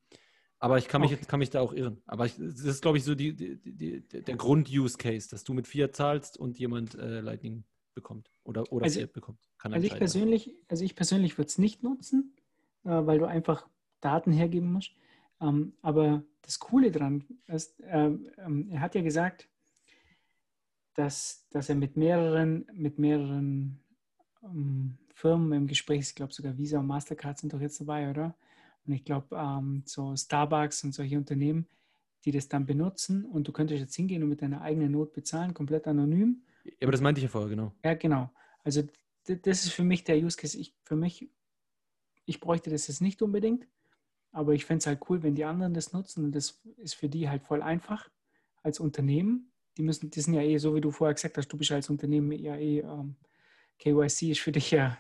[0.59, 1.25] Aber ich kann mich, okay.
[1.27, 2.03] kann mich da auch irren.
[2.07, 5.67] Aber ich, das ist, glaube ich, so die, die, die, der Grund-Use-Case, dass du mit
[5.67, 9.41] Fiat zahlst und jemand äh, Lightning bekommt oder, oder also, Fiat bekommt.
[9.59, 12.35] also, ich persönlich, also ich persönlich würde es nicht nutzen,
[12.85, 13.69] äh, weil du einfach
[14.01, 14.93] Daten hergeben musst.
[15.41, 19.49] Ähm, aber das Coole daran ist, äh, er hat ja gesagt,
[20.95, 23.81] dass, dass er mit mehreren, mit mehreren
[24.43, 26.01] ähm, Firmen im Gespräch.
[26.01, 28.35] Ich glaube sogar Visa und Mastercard sind doch jetzt dabei, oder?
[28.87, 31.67] Und ich glaube, ähm, so Starbucks und solche Unternehmen,
[32.25, 35.55] die das dann benutzen und du könntest jetzt hingehen und mit deiner eigenen Not bezahlen,
[35.55, 36.43] komplett anonym.
[36.65, 37.73] Ja, aber das meinte ich ja vorher, genau.
[37.85, 38.31] Ja, genau.
[38.65, 38.83] Also
[39.27, 40.59] das ist für mich der Use Case.
[40.59, 41.29] Ich, für mich,
[42.25, 43.67] ich bräuchte das jetzt nicht unbedingt,
[44.33, 47.09] aber ich fände es halt cool, wenn die anderen das nutzen und das ist für
[47.09, 48.09] die halt voll einfach
[48.63, 49.53] als Unternehmen.
[49.77, 51.91] Die müssen, die sind ja eh, so wie du vorher gesagt hast, du bist als
[51.91, 53.17] Unternehmen ja eh, ähm,
[53.79, 54.99] KYC ist für dich ja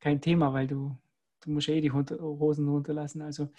[0.00, 0.96] kein Thema, weil du,
[1.40, 3.50] du musst ja eh die Hosen runterlassen, also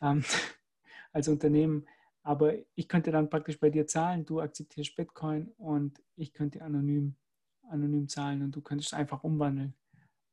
[0.00, 0.24] ähm,
[1.12, 1.86] als Unternehmen.
[2.22, 7.16] Aber ich könnte dann praktisch bei dir zahlen, du akzeptierst Bitcoin und ich könnte anonym
[7.70, 9.74] anonym zahlen und du könntest einfach umwandeln.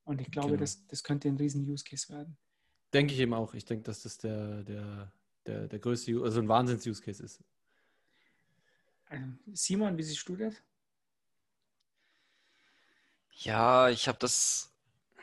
[0.04, 0.60] Und ich glaube, genau.
[0.60, 2.36] das, das könnte ein riesen Use Case werden.
[2.92, 3.54] Denke ich eben auch.
[3.54, 5.12] Ich denke, dass das der, der,
[5.46, 7.42] der, der größte, also ein Wahnsinns-Use Case ist.
[9.10, 10.54] Ähm, Simon, wie siehst du das?
[13.34, 14.71] Ja, ich habe das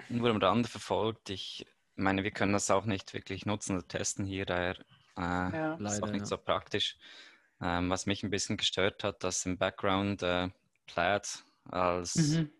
[0.10, 1.30] nur am Rande verfolgt.
[1.30, 4.78] Ich meine, wir können das auch nicht wirklich nutzen oder testen hier, daher
[5.18, 5.74] äh, ja.
[5.74, 6.26] ist Leider, auch nicht ja.
[6.26, 6.98] so praktisch.
[7.62, 10.50] Ähm, was mich ein bisschen gestört hat, dass im Background äh,
[10.86, 12.52] Plaid als mhm.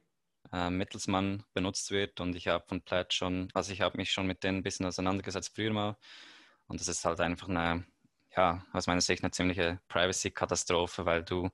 [0.52, 2.20] äh, Mittelsmann benutzt wird.
[2.20, 4.86] Und ich habe von Plaid schon, also ich habe mich schon mit denen ein bisschen
[4.86, 5.98] auseinandergesetzt früher mal.
[6.68, 7.86] Und das ist halt einfach eine,
[8.36, 11.50] ja, aus meiner Sicht eine ziemliche Privacy-Katastrophe, weil du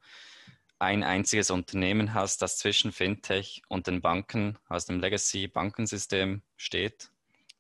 [0.80, 7.12] ein einziges Unternehmen hast, das zwischen Fintech und den Banken aus dem Legacy-Bankensystem steht.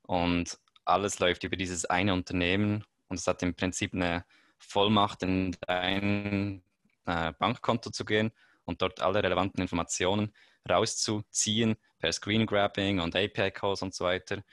[0.03, 4.25] Und alles läuft über dieses eine Unternehmen und es hat im Prinzip eine
[4.57, 6.61] Vollmacht, in dein
[7.05, 8.31] äh, Bankkonto zu gehen
[8.65, 10.33] und dort alle relevanten Informationen
[10.69, 14.43] rauszuziehen per Screen Grabbing und API-Calls und so weiter.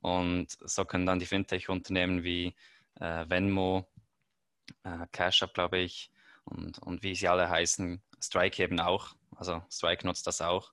[0.00, 2.54] Und so können dann die Fintech-Unternehmen wie
[3.00, 3.88] äh, Venmo,
[4.82, 6.10] äh, CashUp, glaube ich,
[6.44, 9.14] und, und wie sie alle heißen, Strike eben auch.
[9.36, 10.72] Also Strike nutzt das auch.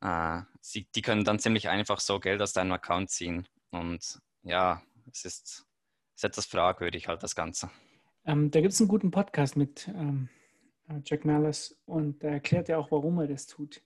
[0.00, 3.46] Äh, sie, die können dann ziemlich einfach so Geld aus deinem Account ziehen.
[3.70, 5.66] Und ja, es ist,
[6.14, 7.70] ist etwas fragwürdig halt das Ganze.
[8.24, 10.28] Ähm, da gibt es einen guten Podcast mit ähm,
[10.88, 13.82] äh, Jack Malice, und er erklärt ja auch, warum er das tut.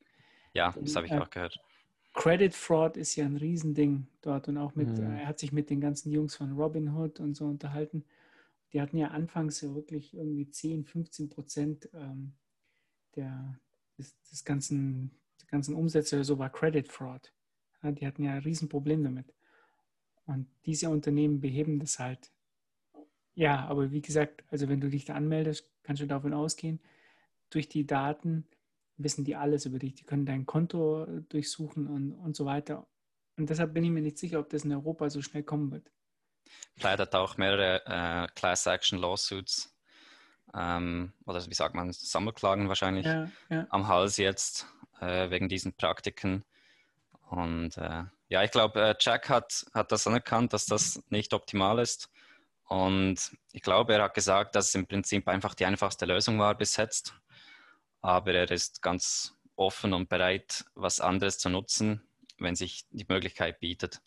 [0.53, 1.59] Ja, das habe ich äh, auch gehört.
[2.15, 5.17] Credit Fraud ist ja ein Riesending dort und auch mit, mhm.
[5.17, 8.05] er hat sich mit den ganzen Jungs von Robinhood und so unterhalten.
[8.75, 12.35] Die hatten ja anfangs ja wirklich irgendwie 10, 15 Prozent ähm,
[13.15, 13.59] der,
[13.97, 17.33] des, des, ganzen, der ganzen Umsätze oder so war Credit Fraud.
[17.83, 19.33] Ja, die hatten ja ein Riesenproblem damit.
[20.27, 22.33] Und diese Unternehmen beheben das halt.
[23.35, 26.81] Ja, aber wie gesagt, also wenn du dich da anmeldest, kannst du davon ausgehen,
[27.51, 28.47] durch die Daten
[28.97, 29.95] wissen die alles über dich.
[29.95, 32.89] Die können dein Konto durchsuchen und, und so weiter.
[33.37, 35.91] Und deshalb bin ich mir nicht sicher, ob das in Europa so schnell kommen wird.
[36.83, 39.75] Hat auch mehrere äh, Class Action Lawsuits
[40.55, 43.67] ähm, oder wie sagt man, Sammelklagen wahrscheinlich ja, ja.
[43.71, 44.67] am Hals jetzt
[45.01, 46.45] äh, wegen diesen Praktiken.
[47.31, 51.79] Und äh, ja, ich glaube, äh, Jack hat, hat das anerkannt, dass das nicht optimal
[51.79, 52.11] ist.
[52.67, 56.55] Und ich glaube, er hat gesagt, dass es im Prinzip einfach die einfachste Lösung war
[56.55, 57.15] bis jetzt
[58.05, 63.61] aber er ist ganz offen und bereit, was anderes zu nutzen, wenn sich die Möglichkeit
[63.61, 64.03] bietet.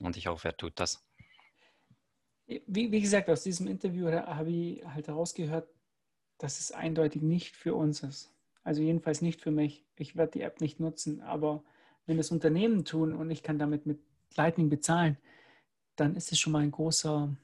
[0.00, 1.04] Und ich hoffe, er tut das.
[2.48, 5.68] Wie, wie gesagt, aus diesem Interview habe ich halt herausgehört,
[6.38, 8.32] dass es eindeutig nicht für uns ist.
[8.64, 9.84] Also jedenfalls nicht für mich.
[9.96, 11.62] Ich werde die App nicht nutzen, aber
[12.06, 13.98] wenn das Unternehmen tun und ich kann damit mit
[14.36, 15.18] Lightning bezahlen,
[15.96, 17.34] dann ist es schon mal ein großer,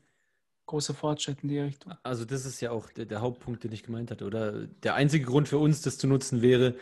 [0.66, 1.94] großer Fortschritt in die Richtung.
[2.02, 4.24] Also das ist ja auch der, der, Hauptpunkt, den ich gemeint hatte.
[4.24, 6.76] Oder der einzige Grund für uns, das zu nutzen, wäre,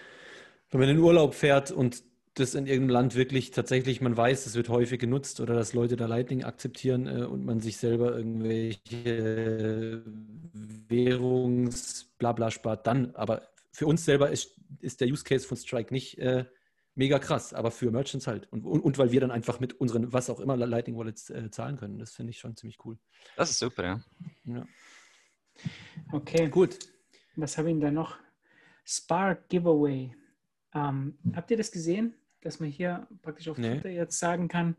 [0.71, 2.05] wenn man in den Urlaub fährt und
[2.35, 5.97] das in irgendeinem Land wirklich tatsächlich, man weiß, es wird häufig genutzt oder dass Leute
[5.97, 10.03] da Lightning akzeptieren äh, und man sich selber irgendwelche
[10.89, 13.15] Währungsblabla spart, dann.
[13.15, 16.47] Aber für uns selber ist, ist der Use Case von Strike nicht äh,
[16.95, 18.51] mega krass, aber für Merchants halt.
[18.51, 21.51] Und, und, und, weil wir dann einfach mit unseren, was auch immer, Lightning Wallets äh,
[21.51, 21.99] zahlen können.
[21.99, 22.99] Das finde ich schon ziemlich cool.
[23.37, 24.01] Das ist super, ja.
[24.45, 24.67] ja.
[26.13, 26.79] Okay, gut.
[27.37, 28.19] Was habe ich denn da noch?
[28.85, 30.15] Spark Giveaway.
[30.75, 33.75] Ähm, habt ihr das gesehen, dass man hier praktisch auf nee.
[33.75, 34.77] Twitter jetzt sagen kann,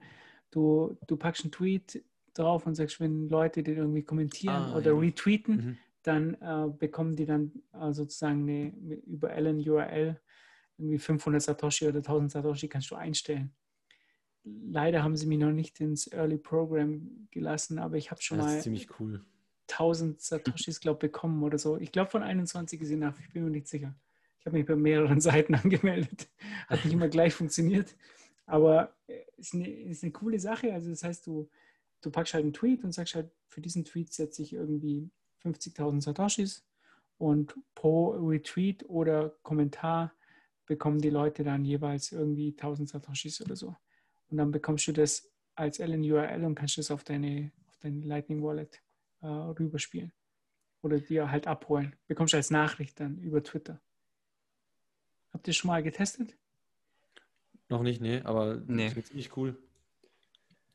[0.51, 2.03] du, du packst einen Tweet
[2.33, 4.99] drauf und sagst, wenn Leute den irgendwie kommentieren ah, oder ja.
[4.99, 5.77] retweeten, mhm.
[6.03, 8.69] dann äh, bekommen die dann äh, sozusagen eine,
[9.05, 10.19] über Ellen URL
[10.77, 13.53] irgendwie 500 Satoshi oder 1000 Satoshi kannst du einstellen.
[14.43, 18.47] Leider haben sie mich noch nicht ins Early Program gelassen, aber ich habe schon das
[18.47, 19.23] mal ziemlich cool.
[19.69, 21.77] 1000 Satoshis, glaube ich, bekommen oder so.
[21.77, 23.95] Ich glaube von 21 gesehen nach, ich bin mir nicht sicher.
[24.43, 26.27] Ich habe mich bei mehreren Seiten angemeldet.
[26.67, 27.95] Hat nicht immer gleich funktioniert.
[28.45, 30.73] Aber es ist eine, ist eine coole Sache.
[30.73, 31.49] Also das heißt, du,
[32.01, 35.09] du packst halt einen Tweet und sagst halt, für diesen Tweet setze ich irgendwie
[35.45, 36.65] 50.000 Satoshis
[37.17, 40.13] und pro Retweet oder Kommentar
[40.65, 43.75] bekommen die Leute dann jeweils irgendwie 1000 Satoshis oder so.
[44.29, 48.43] Und dann bekommst du das als LNURL und kannst das auf deine, auf dein Lightning
[48.43, 48.81] Wallet
[49.21, 50.11] äh, rüberspielen.
[50.81, 51.95] Oder dir halt abholen.
[52.07, 53.79] Bekommst du als Nachricht dann über Twitter.
[55.33, 56.35] Habt ihr schon mal getestet?
[57.69, 58.91] Noch nicht, nee, aber nee.
[58.93, 59.57] das ziemlich cool.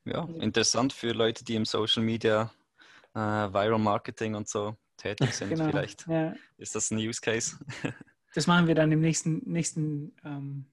[0.04, 2.50] Ja, interessant für Leute, die im Social Media,
[3.14, 5.50] äh, Viral Marketing und so tätig sind.
[5.50, 6.34] genau, Vielleicht ja.
[6.56, 7.58] ist das ein Use Case.
[8.34, 10.66] das machen wir dann im nächsten, nächsten ähm,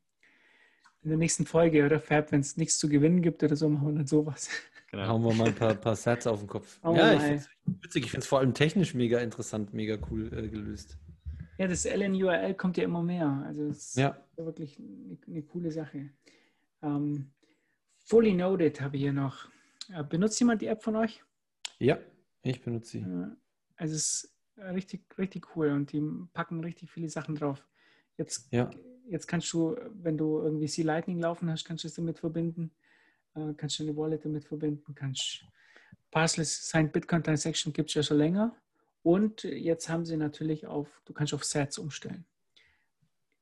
[1.03, 3.87] in der nächsten Folge, oder Fab, wenn es nichts zu gewinnen gibt oder so, machen
[3.87, 4.49] wir dann sowas.
[4.89, 5.07] Genau.
[5.07, 6.79] Hauen wir mal ein paar, paar Sets auf den Kopf.
[6.83, 7.49] Oh ja, ich finde es
[7.83, 8.05] witzig.
[8.05, 10.97] Ich finde es vor allem technisch mega interessant, mega cool äh, gelöst.
[11.57, 13.43] Ja, das LNURL kommt ja immer mehr.
[13.45, 14.09] Also es ja.
[14.09, 16.09] ist wirklich eine, eine coole Sache.
[16.81, 17.31] Ähm,
[18.05, 19.49] Fully Noted habe ich hier noch.
[19.93, 21.23] Äh, benutzt jemand die App von euch?
[21.79, 21.97] Ja,
[22.41, 23.05] ich benutze sie.
[23.77, 26.01] Also es ist richtig, richtig cool und die
[26.33, 27.65] packen richtig viele Sachen drauf.
[28.17, 28.69] Jetzt, ja.
[29.07, 32.71] jetzt kannst du, wenn du irgendwie C Lightning laufen hast, kannst du es damit verbinden.
[33.33, 34.93] Äh, kannst du eine Wallet damit verbinden.
[34.95, 35.45] Kannst
[36.11, 38.55] Parsless Signed Bitcoin Transaction gibt es ja schon länger.
[39.05, 42.25] Und jetzt haben sie natürlich auf, du kannst auf Sets umstellen.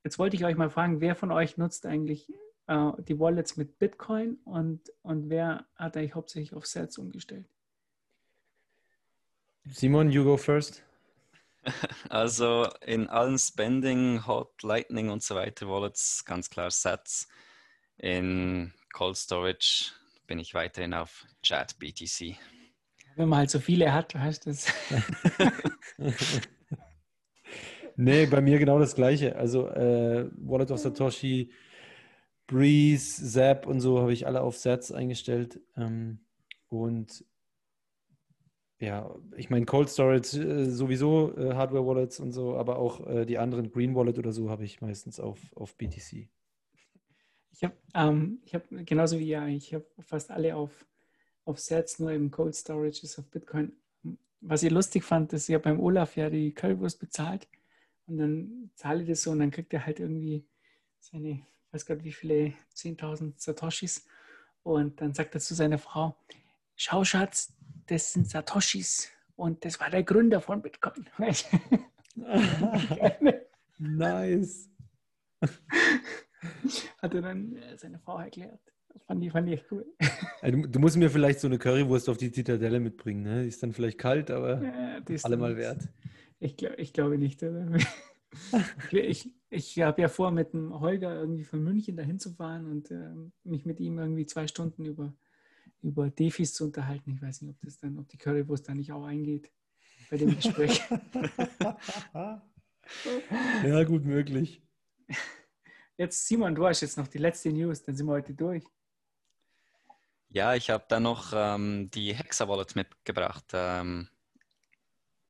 [0.03, 2.28] Jetzt wollte ich euch mal fragen, wer von euch nutzt eigentlich
[2.68, 7.45] äh, die Wallets mit Bitcoin und, und wer hat eigentlich hauptsächlich auf Sets umgestellt?
[9.64, 10.84] Simon, you go first.
[12.09, 17.30] Also in allen Spending, Hot, Lightning und so weiter Wallets ganz klar Sets.
[17.95, 19.93] In Cold Storage
[20.28, 22.38] bin ich weiterhin auf Chat BTC.
[23.16, 24.68] Wenn man halt so viele hat, heißt das.
[27.95, 29.36] nee, bei mir genau das gleiche.
[29.36, 31.51] Also äh, Wallet of Satoshi,
[32.47, 35.59] Breeze, Zap und so habe ich alle auf Sets eingestellt.
[35.76, 36.20] Ähm,
[36.70, 37.26] und
[38.80, 43.26] ja, ich meine Cold Storage äh, sowieso, äh, Hardware Wallets und so, aber auch äh,
[43.26, 46.28] die anderen Green Wallet oder so habe ich meistens auf, auf BTC.
[47.51, 50.86] Ich habe ähm, hab genauso wie ja, ich habe fast alle auf,
[51.46, 53.74] auf Sets, nur im Cold Storage ist auf Bitcoin.
[54.41, 57.48] Was ich lustig fand, ist, ich habe beim Olaf ja die Currywurst bezahlt
[58.08, 60.46] und dann zahle ich das so und dann kriegt er halt irgendwie
[61.00, 64.06] seine, ich weiß gerade wie viele, 10.000 Satoshis
[64.64, 66.16] und dann sagt er zu seiner Frau,
[66.76, 67.54] schau Schatz,
[67.88, 71.08] das sind Satoshis und das war der Gründer von Bitcoin.
[73.78, 74.70] nice.
[77.02, 78.72] Hat er dann äh, seine Frau erklärt.
[79.08, 79.86] Fand ich, fand ich echt cool.
[80.41, 83.24] Du, du, musst mir vielleicht so eine Currywurst auf die Zitadelle mitbringen.
[83.24, 83.44] Ne?
[83.44, 85.89] Die ist dann vielleicht kalt, aber ja, allemal wert.
[86.39, 87.44] Ich, glaub, ich glaube nicht.
[88.91, 92.91] ich, ich habe ja vor, mit dem Holger irgendwie von München dahin zu fahren und
[92.91, 93.10] äh,
[93.44, 95.14] mich mit ihm irgendwie zwei Stunden über
[95.84, 97.12] über Defis zu unterhalten.
[97.12, 99.52] Ich weiß nicht, ob das dann, ob die Currywurst da nicht auch eingeht
[100.10, 100.82] bei dem Gespräch.
[103.64, 104.62] ja, gut möglich.
[105.98, 108.64] Jetzt, Simon, du hast jetzt noch die letzte News, dann sind wir heute durch.
[110.34, 113.46] Ja, ich habe da noch ähm, die Hexa-Wallet mitgebracht.
[113.54, 114.10] Ähm,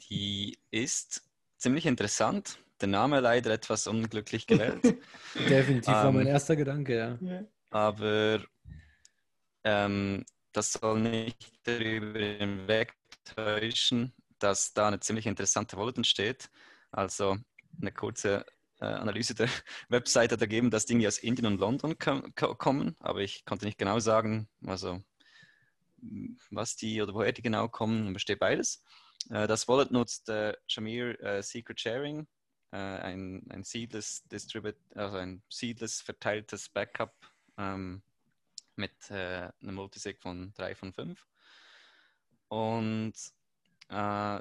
[0.09, 2.57] die ist ziemlich interessant.
[2.79, 4.81] Der Name leider etwas unglücklich gewählt.
[5.35, 7.43] Definitiv ähm, war mein erster Gedanke, ja.
[7.69, 8.45] Aber
[9.65, 16.49] ähm, das soll nicht darüber hinwegtäuschen, dass da eine ziemlich interessante Wallet entsteht.
[16.91, 17.35] Also
[17.81, 18.45] eine kurze
[18.83, 19.49] Analyse der
[19.89, 23.99] Website hat ergeben, dass Dinge aus Indien und London kommen, aber ich konnte nicht genau
[23.99, 25.01] sagen, also
[26.51, 28.83] was die oder woher die genau kommen, besteht beides.
[29.29, 32.27] Äh, das Wallet nutzt äh, Shamir äh, Secret Sharing,
[32.71, 37.13] äh, ein, ein seedless Distribute, also ein seedless verteiltes Backup
[37.57, 38.01] ähm,
[38.75, 41.25] mit äh, einem Multisig von 3 von 5.
[42.49, 43.42] Und äh,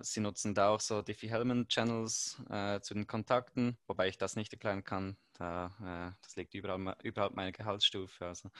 [0.02, 4.84] sie nutzen da auch so Diffie-Hellman-Channels äh, zu den Kontakten, wobei ich das nicht erklären
[4.84, 5.16] kann.
[5.34, 8.26] Da, äh, das liegt überall, überhaupt meine Gehaltsstufe.
[8.26, 8.50] Also.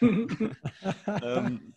[1.22, 1.74] ähm,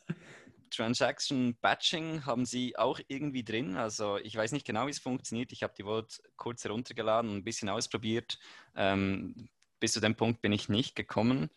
[0.74, 3.78] Transaction Batching haben sie auch irgendwie drin.
[3.78, 5.52] Also ich weiß nicht genau, wie es funktioniert.
[5.52, 8.40] Ich habe die Wort kurz heruntergeladen und ein bisschen ausprobiert.
[8.76, 9.50] Ähm,
[9.80, 11.50] bis zu dem Punkt bin ich nicht gekommen.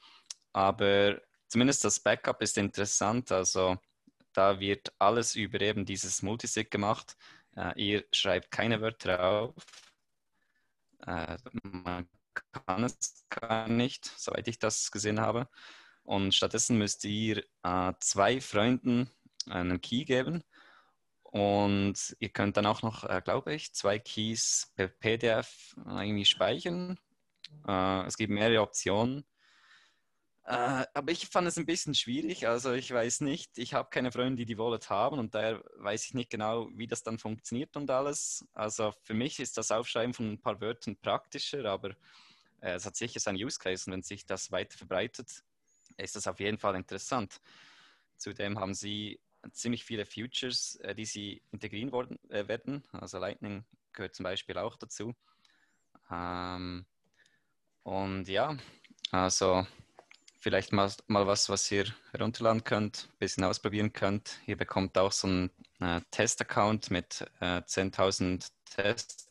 [0.52, 3.32] Aber zumindest das Backup ist interessant.
[3.32, 3.78] Also
[4.36, 7.16] da wird alles über eben dieses Multisig gemacht.
[7.56, 9.54] Äh, ihr schreibt keine Wörter auf.
[11.06, 12.08] Äh, man
[12.52, 15.48] kann es gar nicht, soweit ich das gesehen habe.
[16.02, 19.10] Und stattdessen müsst ihr äh, zwei Freunden
[19.48, 20.42] einen Key geben.
[21.22, 26.98] Und ihr könnt dann auch noch, äh, glaube ich, zwei Keys per PDF irgendwie speichern.
[27.66, 29.24] Äh, es gibt mehrere Optionen.
[30.46, 32.46] Äh, aber ich fand es ein bisschen schwierig.
[32.46, 36.04] Also ich weiß nicht, ich habe keine Freunde, die die Wallet haben und daher weiß
[36.06, 38.46] ich nicht genau, wie das dann funktioniert und alles.
[38.54, 41.90] Also für mich ist das Aufschreiben von ein paar Wörtern praktischer, aber
[42.60, 45.42] äh, es hat sicher seinen Use Case und wenn sich das weiter verbreitet,
[45.96, 47.40] ist das auf jeden Fall interessant.
[48.16, 49.20] Zudem haben sie
[49.50, 52.84] ziemlich viele Futures, äh, die sie integrieren worden, äh, werden.
[52.92, 55.12] Also Lightning gehört zum Beispiel auch dazu.
[56.08, 56.86] Ähm,
[57.82, 58.56] und ja,
[59.10, 59.66] also
[60.38, 64.38] vielleicht mal, mal was, was ihr herunterladen könnt, ein bisschen ausprobieren könnt.
[64.46, 69.26] Ihr bekommt auch so einen äh, Test-Account mit äh, 10.000 Tests.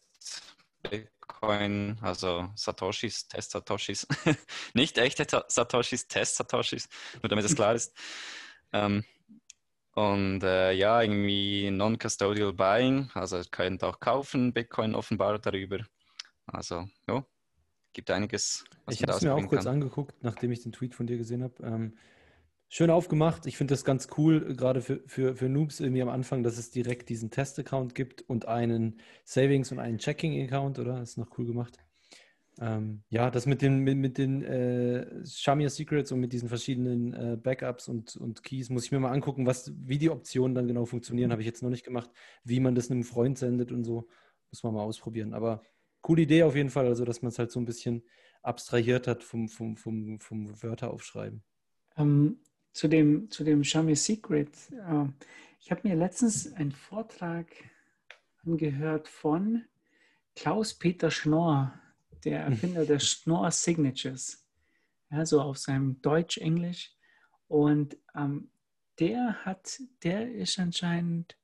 [0.84, 4.08] Bitcoin, also Satoshis, Test-Satoshis.
[4.74, 6.88] Nicht echte Satoshis, Test-Satoshis,
[7.22, 7.95] nur damit es klar ist.
[8.72, 9.03] Ähm,
[9.93, 15.80] und äh, ja, irgendwie Non-Custodial Buying, also ihr könnt auch kaufen, Bitcoin offenbar darüber.
[16.45, 17.26] Also ja,
[17.96, 18.66] gibt einiges.
[18.86, 19.74] Was ich habe es mir auch kurz kann.
[19.76, 21.56] angeguckt, nachdem ich den Tweet von dir gesehen habe.
[21.64, 21.98] Ähm,
[22.70, 23.48] schön aufgemacht.
[23.48, 26.70] Ich finde das ganz cool, gerade für, für, für Noobs irgendwie am Anfang, dass es
[26.70, 31.00] direkt diesen Test-Account gibt und einen Savings- und einen Checking-Account, oder?
[31.00, 31.78] Das ist noch cool gemacht.
[32.60, 37.14] Ähm, ja, das mit den, mit, mit den äh, Shamir Secrets und mit diesen verschiedenen
[37.14, 40.68] äh, Backups und, und Keys muss ich mir mal angucken, was, wie die Optionen dann
[40.68, 41.32] genau funktionieren.
[41.32, 42.10] Habe ich jetzt noch nicht gemacht.
[42.43, 44.08] Wie man das einem Freund sendet und so,
[44.52, 45.34] muss man mal ausprobieren.
[45.34, 45.64] Aber
[46.06, 48.03] coole Idee auf jeden Fall, also dass man es halt so ein bisschen
[48.43, 51.43] abstrahiert hat vom, vom, vom, vom Wörter aufschreiben.
[51.97, 52.38] Ähm,
[52.74, 54.49] zu dem, zu dem Shamir Secret.
[54.72, 55.06] Äh,
[55.60, 57.47] ich habe mir letztens einen Vortrag
[58.45, 59.64] angehört von
[60.36, 61.74] Klaus-Peter Schnorr
[62.24, 64.45] der Erfinder der Schnorr Signatures,
[65.10, 66.91] ja, so auf seinem Deutsch-Englisch.
[67.47, 68.51] Und ähm,
[68.99, 71.36] der hat, der ist anscheinend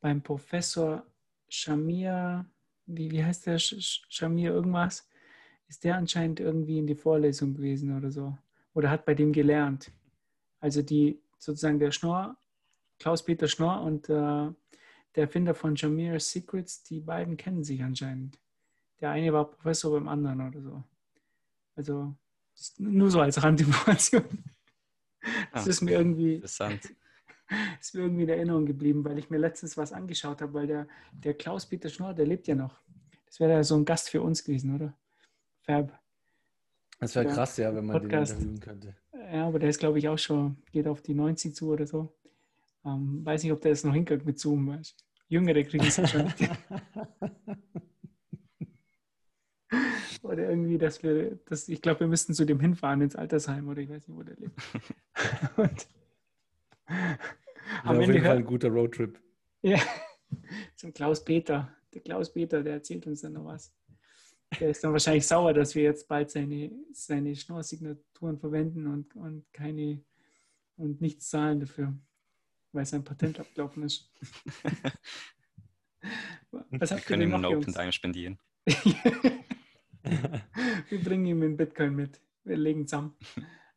[0.00, 1.06] beim Professor
[1.48, 2.44] Shamir,
[2.86, 5.08] wie, wie heißt der, Shamir irgendwas,
[5.68, 8.36] ist der anscheinend irgendwie in die Vorlesung gewesen oder so.
[8.74, 9.90] Oder hat bei dem gelernt.
[10.60, 12.36] Also die sozusagen der Schnorr,
[12.98, 14.50] Klaus-Peter Schnorr und äh,
[15.14, 18.38] der Erfinder von Shamir Secrets, die beiden kennen sich anscheinend.
[19.00, 20.84] Der eine war Professor beim anderen oder so.
[21.76, 22.14] Also
[22.78, 24.24] nur so als Randinformation.
[25.52, 26.34] Das ah, ist mir irgendwie.
[26.34, 26.94] Interessant.
[27.80, 30.88] Ist mir irgendwie in Erinnerung geblieben, weil ich mir letztens was angeschaut habe, weil der,
[31.12, 32.80] der Klaus-Peter Schnorr, der lebt ja noch.
[33.26, 34.96] Das wäre ja so ein Gast für uns gewesen, oder?
[35.62, 35.98] Fab.
[37.00, 38.32] Das wäre krass, ja, wenn man Podcast.
[38.32, 38.96] den interviewen könnte.
[39.32, 42.14] Ja, aber der ist, glaube ich, auch schon, geht auf die 90 zu oder so.
[42.84, 44.68] Ähm, weiß nicht, ob der es noch hinkriegt mit Zoom.
[44.68, 45.04] Weißt?
[45.28, 46.34] Jüngere kriegen es wahrscheinlich.
[50.22, 53.80] oder irgendwie, dass wir, dass, ich glaube, wir müssten zu dem hinfahren ins Altersheim oder
[53.80, 54.54] ich weiß nicht, wo der lebt.
[55.56, 55.86] Und
[57.84, 59.20] auf jeden Fall ein guter Roadtrip.
[59.62, 59.80] Ja,
[60.76, 61.74] zum Klaus Peter.
[61.92, 63.72] Der Klaus Peter, der erzählt uns dann noch was.
[64.60, 69.44] Der ist dann wahrscheinlich sauer, dass wir jetzt bald seine, seine Schnorrsignaturen verwenden und, und
[69.52, 70.04] keine
[70.76, 71.94] und nichts zahlen dafür,
[72.72, 74.12] weil sein Patent abgelaufen ist.
[76.70, 78.38] Was habt Wir können ihm einen Open Time spendieren.
[80.88, 82.20] wir bringen ihm in Bitcoin mit.
[82.44, 83.16] Wir legen zusammen.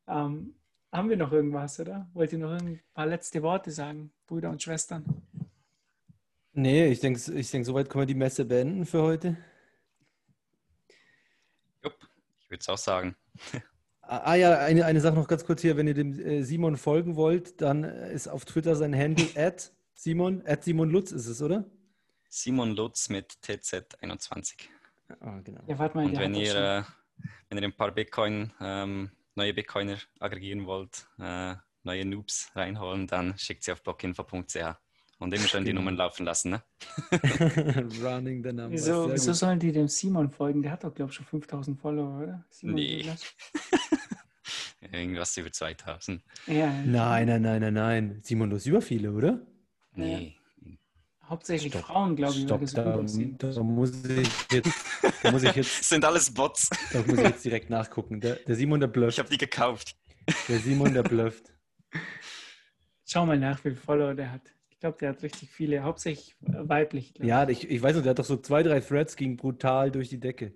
[0.07, 0.55] Ähm,
[0.91, 2.09] haben wir noch irgendwas, oder?
[2.13, 5.05] Wollt ihr noch ein paar letzte Worte sagen, Brüder und Schwestern?
[6.53, 9.37] Nee, ich denke, ich denk, soweit können wir die Messe beenden für heute.
[11.83, 11.95] Jupp,
[12.39, 13.15] ich würde es auch sagen.
[14.01, 15.77] Ah, ah ja, eine, eine Sache noch ganz kurz hier.
[15.77, 20.41] Wenn ihr dem äh, Simon folgen wollt, dann ist auf Twitter sein Handle at Simon,
[20.47, 21.65] at Simon Lutz ist es, oder?
[22.29, 24.69] Simon Lutz mit TZ21.
[25.19, 25.61] Ah, genau.
[25.67, 26.83] Ja, warte mal, Und wenn ihr, äh,
[27.49, 33.37] wenn ihr ein paar Bitcoin, ähm, neue Bitcoiner aggregieren wollt, äh, neue Noobs reinholen, dann
[33.37, 34.75] schickt sie auf blockinfo.ch.
[35.19, 35.81] Und immer schön die genau.
[35.81, 36.63] Nummern laufen lassen, ne?
[38.03, 38.71] Running the numbers.
[38.71, 40.61] Wieso, wieso sollen die dem Simon folgen?
[40.61, 42.45] Der hat doch, glaube ich, schon 5000 Follower, oder?
[42.51, 43.03] Simon nee.
[44.91, 46.21] Irgendwas über 2000.
[46.45, 48.19] Ja, nein, nein, nein, nein, nein.
[48.23, 49.41] Simon, du hast über viele, oder?
[49.95, 50.36] Nee.
[51.29, 51.85] Hauptsächlich Stopp.
[51.85, 52.43] Frauen, glaube ich.
[52.43, 53.27] Stopp, da, da, muss ich
[54.51, 54.69] jetzt,
[55.23, 55.83] da muss ich jetzt.
[55.89, 56.69] sind alles Bots.
[56.93, 58.21] Da muss ich jetzt direkt nachgucken.
[58.21, 59.13] Der, der Simon, der blufft.
[59.13, 59.95] Ich habe die gekauft.
[60.47, 61.53] Der Simon, der blufft.
[63.05, 64.41] Schau mal nach, wie viele Follower der hat.
[64.69, 67.13] Ich glaube, der hat richtig viele, hauptsächlich weiblich.
[67.19, 70.09] Ja, ich, ich weiß nicht, der hat doch so zwei, drei Threads, ging brutal durch
[70.09, 70.53] die Decke.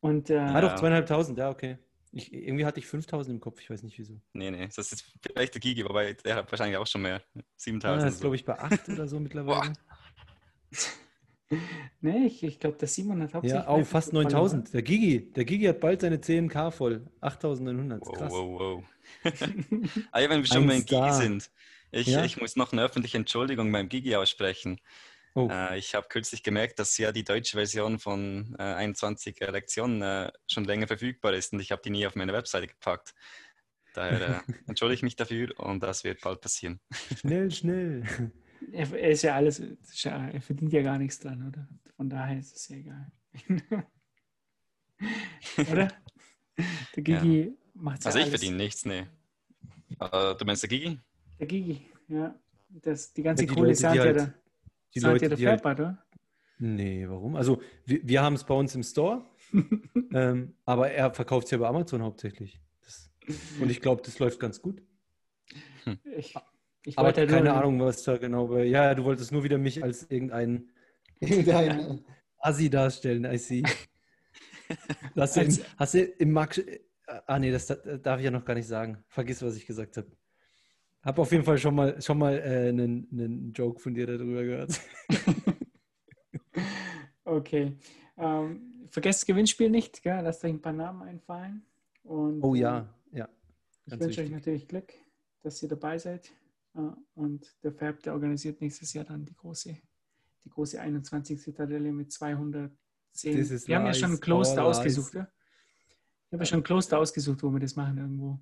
[0.00, 1.78] Und, äh, ah, doch, zweieinhalbtausend, ja, okay.
[2.12, 4.20] Ich, irgendwie hatte ich 5000 im Kopf, ich weiß nicht wieso.
[4.32, 7.22] Nee, nee, das ist vielleicht der Gigi, wobei der hat wahrscheinlich auch schon mehr.
[7.56, 7.84] 7000.
[7.84, 9.72] Ah, das ist, glaube ich, bei 8 oder so mittlerweile.
[12.00, 13.62] nee, ich, ich glaube, der Simon hat hauptsächlich.
[13.62, 14.72] Ja, auch fast 9000.
[14.72, 17.06] Der Gigi, der Gigi hat bald seine 10k voll.
[17.20, 18.06] 8900.
[18.06, 18.32] Wow, Krass.
[18.32, 18.84] wow, wow.
[20.12, 21.50] ah, ja, wenn wir schon mal in Gigi sind.
[21.90, 22.24] Ich, ja?
[22.24, 24.80] ich muss noch eine öffentliche Entschuldigung beim Gigi aussprechen.
[25.38, 25.48] Oh.
[25.48, 30.32] Äh, ich habe kürzlich gemerkt, dass ja die deutsche Version von äh, 21 Lektionen äh,
[30.48, 33.14] schon länger verfügbar ist und ich habe die nie auf meine Webseite gepackt.
[33.94, 36.80] Daher äh, entschuldige ich mich dafür und das wird bald passieren.
[37.20, 38.02] Schnell, schnell.
[38.72, 41.68] Er, er ist ja alles, er verdient ja gar nichts dran, oder?
[41.94, 43.12] Von daher ist es ja egal.
[45.70, 45.88] Oder?
[46.96, 47.52] Der Gigi ja.
[47.74, 49.06] macht Also ich verdiene nichts, nee.
[50.00, 50.98] Uh, du meinst der Gigi?
[51.38, 52.34] Der Gigi, ja.
[52.68, 54.34] Das, die ganze ja, Kohle Leute, ja halt, da.
[54.94, 56.04] Die Leute, ja der Fab, halt, oder?
[56.58, 57.36] Nee, warum?
[57.36, 59.24] Also wir, wir haben es bei uns im Store,
[60.12, 62.60] ähm, aber er verkauft es ja bei Amazon hauptsächlich.
[62.84, 63.10] Das,
[63.60, 64.82] und ich glaube, das läuft ganz gut.
[66.16, 66.34] Ich,
[66.84, 68.64] ich aber keine Ahnung, was da genau bei.
[68.64, 70.70] Ja, du wolltest nur wieder mich als irgendein,
[71.20, 72.04] irgendein
[72.38, 73.62] Assi darstellen, I see.
[75.16, 76.60] Hast du, im, hast du im Max.
[77.26, 79.02] Ah, nee, das darf ich ja noch gar nicht sagen.
[79.08, 80.10] Vergiss, was ich gesagt habe.
[81.02, 84.42] Hab auf jeden Fall schon mal, schon mal äh, einen, einen Joke von dir darüber
[84.42, 84.80] gehört.
[87.24, 87.76] okay.
[88.16, 90.20] Ähm, vergesst das Gewinnspiel nicht, gell?
[90.22, 91.64] lasst euch ein paar Namen einfallen.
[92.02, 93.28] Und, oh ja, ja.
[93.86, 94.92] Ich wünsche euch natürlich Glück,
[95.42, 96.32] dass ihr dabei seid.
[97.14, 99.76] Und der Fab, der organisiert nächstes Jahr dann die große,
[100.44, 101.40] die große 21.
[101.40, 102.76] Zitadelle mit 210.
[103.66, 105.28] Wir haben ja schon ein Kloster ausgesucht, ja?
[106.26, 108.38] Ich habe ja schon ein Kloster ausgesucht, wo wir das machen irgendwo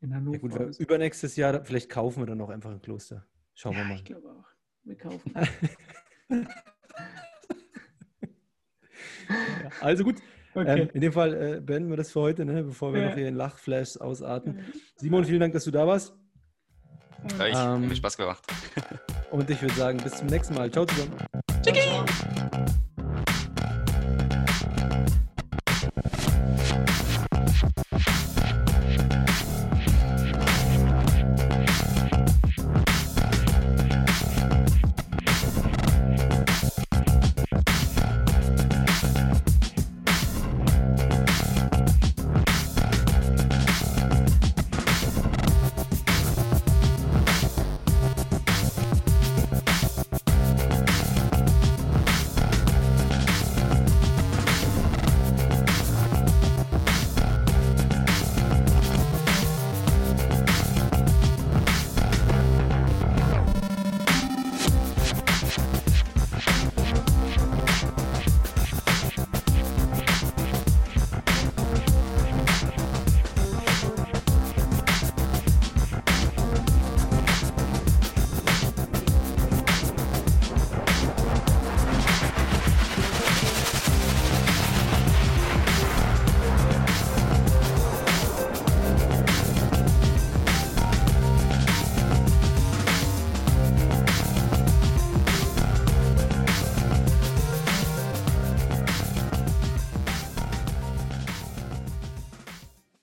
[0.00, 0.36] in Hannover.
[0.36, 0.82] Ja gut, so.
[0.82, 3.26] übernächstes Jahr, vielleicht kaufen wir dann auch einfach ein Kloster.
[3.54, 3.96] Schauen ja, wir mal.
[3.96, 4.44] Ich glaube auch.
[4.84, 5.34] Wir kaufen.
[9.28, 10.16] ja, also gut.
[10.54, 10.82] Okay.
[10.82, 13.08] Ähm, in dem Fall äh, beenden wir das für heute, ne, bevor wir ja.
[13.08, 14.64] noch hier in Lachflash ausarten.
[14.96, 16.14] Simon, vielen Dank, dass du da warst.
[17.38, 18.44] Ja, ich ähm, habe Spaß gemacht.
[19.30, 20.70] und ich würde sagen, bis zum nächsten Mal.
[20.70, 21.16] Ciao zusammen.
[21.62, 22.86] Ciao.